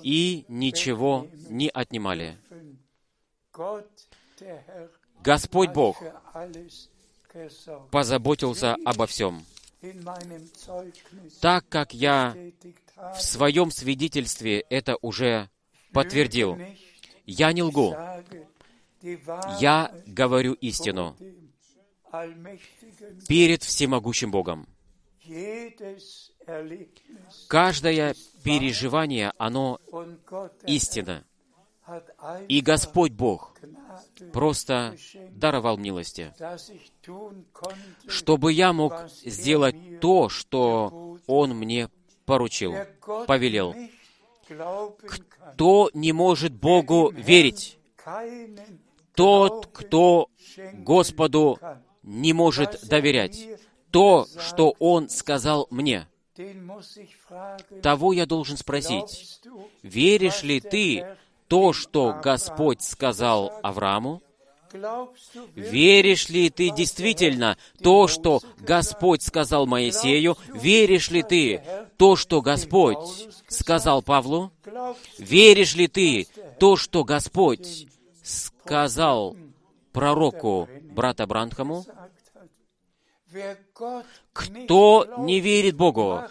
и 0.02 0.46
ничего 0.48 1.28
не 1.50 1.70
отнимали. 1.70 2.38
Господь 5.24 5.72
Бог 5.72 6.04
позаботился 7.92 8.76
обо 8.86 9.08
всем. 9.08 9.46
Так 11.40 11.68
как 11.70 11.94
я 11.94 12.36
в 12.98 13.22
своем 13.22 13.72
свидетельстве 13.72 14.62
это 14.70 14.98
уже 15.02 15.50
подтвердил, 15.94 16.58
я 17.26 17.54
не 17.54 17.64
лгу, 17.64 17.96
я 19.60 19.94
говорю 20.06 20.54
истину 20.54 21.16
перед 23.28 23.64
всемогущим 23.64 24.30
Богом. 24.30 24.68
Каждое 27.48 28.16
переживание, 28.44 29.32
оно 29.38 29.80
истина. 30.66 31.24
И 32.48 32.62
Господь 32.62 33.12
Бог 33.12 33.54
просто 34.32 34.96
даровал 35.32 35.78
милости, 35.78 36.34
чтобы 38.08 38.54
я 38.54 38.74
мог 38.74 38.94
сделать 39.24 40.00
то, 40.00 40.30
что 40.30 41.18
Он 41.28 41.52
мне 41.52 41.90
поручил, 42.26 42.76
повелел. 43.28 43.76
Кто 44.48 45.90
не 45.94 46.12
может 46.12 46.54
Богу 46.54 47.12
верить? 47.12 47.78
Тот, 49.16 49.68
кто 49.68 50.30
Господу 50.74 51.60
не 52.02 52.34
может 52.34 52.88
доверять. 52.88 53.48
То, 53.92 54.28
что 54.40 54.76
Он 54.80 55.08
сказал 55.10 55.68
мне, 55.70 56.08
того 57.82 58.12
я 58.14 58.26
должен 58.26 58.58
спросить, 58.58 59.40
веришь 59.84 60.44
ли 60.44 60.60
ты 60.60 61.16
то, 61.54 61.72
что 61.72 62.20
Господь 62.20 62.82
сказал 62.82 63.54
Аврааму? 63.62 64.24
Веришь 65.54 66.28
ли 66.30 66.50
ты 66.50 66.72
действительно 66.72 67.60
то, 67.80 68.08
что 68.08 68.42
Господь 68.58 69.22
сказал 69.22 69.68
Моисею? 69.68 70.36
Веришь 70.52 71.12
ли 71.12 71.22
ты 71.22 71.62
то, 71.98 72.16
что 72.16 72.42
Господь 72.42 73.28
сказал 73.48 74.02
Павлу? 74.02 74.52
Веришь 75.20 75.76
ли 75.76 75.88
ты 75.88 76.28
то, 76.60 76.76
что 76.76 77.04
Господь 77.04 77.86
сказал 78.24 79.38
пророку 79.92 80.68
брата 80.90 81.28
Бранхаму? 81.28 81.86
Кто 84.34 85.08
не 85.20 85.40
верит 85.40 85.78
Богу, 85.78 86.22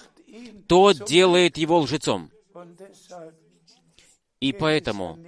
тот 0.67 1.05
делает 1.07 1.59
его 1.59 1.79
лжецом. 1.79 2.33
И 4.43 4.53
поэтому, 4.53 5.21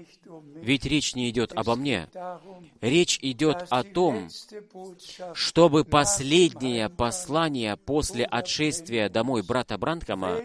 ведь 0.56 0.84
речь 0.86 1.14
не 1.14 1.30
идет 1.30 1.52
обо 1.52 1.76
мне, 1.76 2.08
речь 2.80 3.20
идет 3.22 3.64
о 3.70 3.84
том, 3.84 4.28
чтобы 5.34 5.84
последнее 5.84 6.88
послание 6.88 7.76
после 7.76 8.24
отшествия 8.24 9.08
домой 9.08 9.44
брата 9.44 9.78
Бранкома 9.78 10.40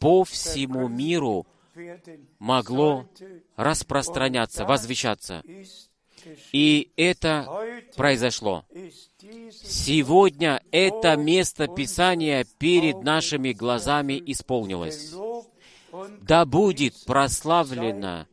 по 0.00 0.24
всему 0.24 0.88
миру 0.88 1.46
могло 2.40 3.06
распространяться, 3.54 4.64
возвещаться. 4.64 5.44
И 6.50 6.90
это 6.96 7.46
произошло. 7.94 8.64
Сегодня 9.52 10.60
это 10.72 11.14
место 11.14 11.68
Писания 11.68 12.44
перед 12.58 13.04
нашими 13.04 13.52
глазами 13.52 14.20
исполнилось. 14.26 15.14
Да 16.22 16.44
будет 16.44 16.94
прославлено, 17.04 18.26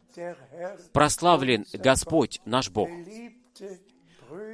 прославлен 0.91 1.65
Господь 1.73 2.41
наш 2.45 2.69
Бог. 2.69 2.89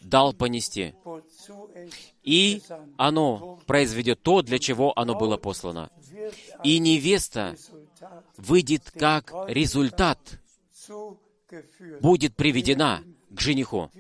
дал 0.02 0.34
понести. 0.34 0.94
И 2.24 2.62
оно 2.98 3.60
произведет 3.66 4.22
то, 4.22 4.42
для 4.42 4.60
чего 4.60 4.98
оно 4.98 5.16
было 5.16 5.38
послано. 5.38 5.90
И 6.64 6.80
невеста 6.80 7.56
выйдет 8.38 8.92
как 8.92 9.34
результат, 9.48 10.20
будет 12.02 12.36
приведена 12.36 13.04
к 13.30 13.40
жениху, 13.40 13.92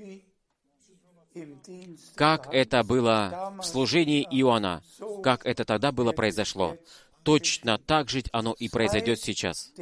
как 2.15 2.53
это 2.53 2.83
было 2.83 3.53
в 3.59 3.63
служении 3.63 4.23
Иоанна, 4.23 4.81
как 5.23 5.45
это 5.45 5.65
тогда 5.65 5.91
было 5.91 6.11
произошло. 6.11 6.77
Точно 7.23 7.77
так 7.77 8.09
же 8.09 8.23
оно 8.31 8.53
и 8.57 8.69
произойдет 8.69 9.19
сейчас. 9.19 9.73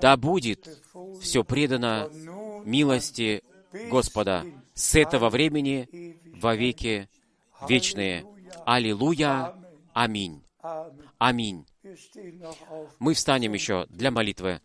Да 0.00 0.16
будет 0.16 0.82
все 1.20 1.44
предано 1.44 2.08
милости 2.64 3.42
Господа 3.90 4.44
с 4.74 4.94
этого 4.94 5.30
времени 5.30 6.18
во 6.40 6.54
веки 6.54 7.08
вечные. 7.68 8.24
Аллилуйя! 8.64 9.54
Аминь! 9.92 10.42
Аминь! 11.18 11.66
Мы 12.98 13.14
встанем 13.14 13.52
еще 13.52 13.86
для 13.90 14.10
молитвы. 14.10 14.60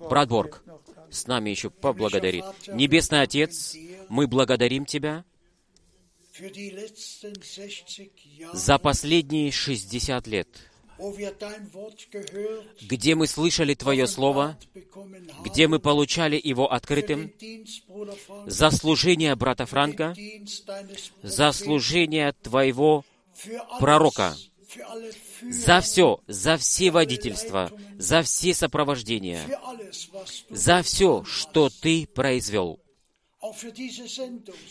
Брат 0.00 0.28
Борг 0.28 0.62
с 1.10 1.26
нами 1.26 1.50
еще 1.50 1.70
поблагодарит. 1.70 2.44
Небесный 2.68 3.22
Отец, 3.22 3.76
мы 4.08 4.26
благодарим 4.26 4.86
Тебя 4.86 5.24
за 8.52 8.78
последние 8.78 9.52
60 9.52 10.26
лет, 10.26 10.48
где 12.82 13.14
мы 13.14 13.26
слышали 13.26 13.74
Твое 13.74 14.06
Слово, 14.06 14.58
где 15.44 15.68
мы 15.68 15.78
получали 15.78 16.40
его 16.42 16.72
открытым, 16.72 17.32
за 18.46 18.70
служение 18.70 19.34
брата 19.34 19.66
Франка, 19.66 20.14
за 21.22 21.52
служение 21.52 22.32
Твоего 22.42 23.04
пророка, 23.80 24.36
за 25.42 25.80
все, 25.80 26.20
за 26.26 26.56
все 26.56 26.90
водительства, 26.90 27.70
за 27.98 28.22
все 28.22 28.54
сопровождения, 28.54 29.42
за 30.50 30.82
все, 30.82 31.24
что 31.24 31.68
Ты 31.68 32.06
произвел. 32.06 32.80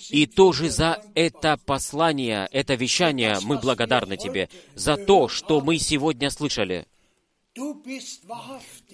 И 0.09 0.25
тоже 0.25 0.69
за 0.69 1.03
это 1.13 1.57
послание, 1.57 2.47
это 2.51 2.75
вещание 2.75 3.37
мы 3.43 3.59
благодарны 3.59 4.17
Тебе, 4.17 4.49
за 4.75 4.97
то, 4.97 5.27
что 5.27 5.61
мы 5.61 5.77
сегодня 5.77 6.29
слышали. 6.29 6.87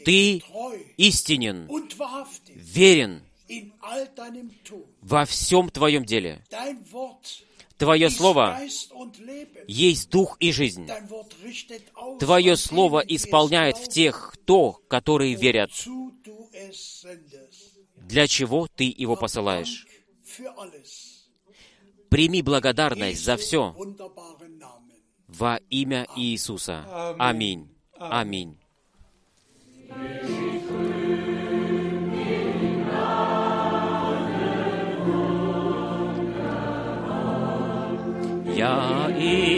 Ты 0.05 0.43
истинен, 0.97 1.69
верен 2.47 3.23
во 5.01 5.25
всем 5.25 5.69
Твоем 5.69 6.03
деле. 6.03 6.43
Твое 7.77 8.09
Слово 8.09 8.59
есть 9.65 10.09
дух 10.09 10.35
и 10.41 10.51
жизнь. 10.51 10.89
Твое 12.19 12.57
Слово 12.57 12.99
исполняет 12.99 13.77
в 13.77 13.87
тех, 13.87 14.31
кто, 14.33 14.73
которые 14.89 15.35
верят, 15.35 15.71
для 18.09 18.27
чего 18.27 18.67
Ты 18.67 18.93
его 18.97 19.15
посылаешь. 19.15 19.85
Прими 22.09 22.41
благодарность 22.41 23.23
за 23.23 23.37
все 23.37 23.75
во 25.27 25.57
имя 25.69 26.07
Иисуса. 26.15 27.15
Аминь. 27.19 27.69
Аминь. 27.99 28.57
Я 38.55 39.07
из 39.17 39.48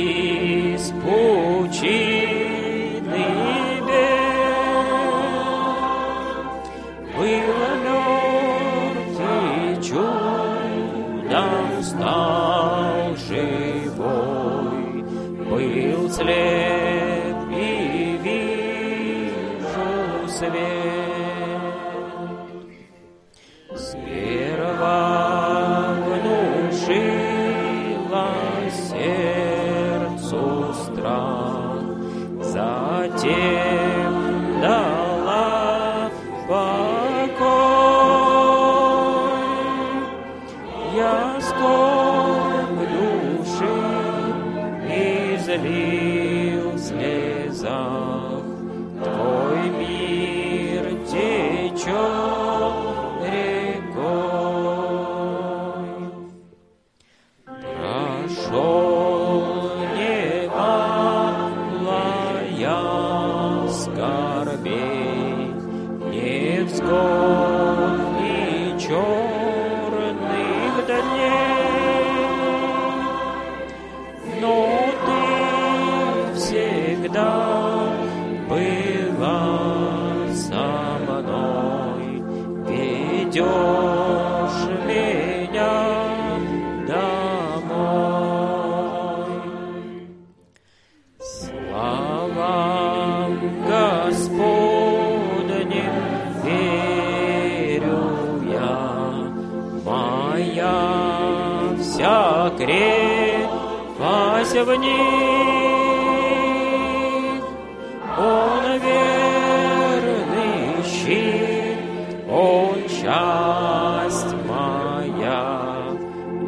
о 112.31 112.73
часть 112.87 114.33
моя, 114.47 115.67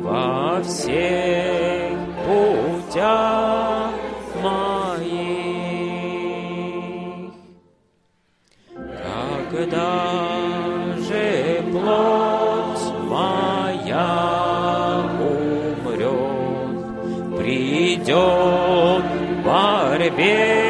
во 0.01 0.61
всех 0.63 1.91
путях 2.25 3.91
моих. 4.41 5.03
Когда 9.51 9.91
же 10.99 11.61
плоть 11.71 12.87
моя 13.09 14.11
умрет, 15.85 16.17
придет 17.37 19.03
в 19.03 19.43
борьбе 19.43 20.62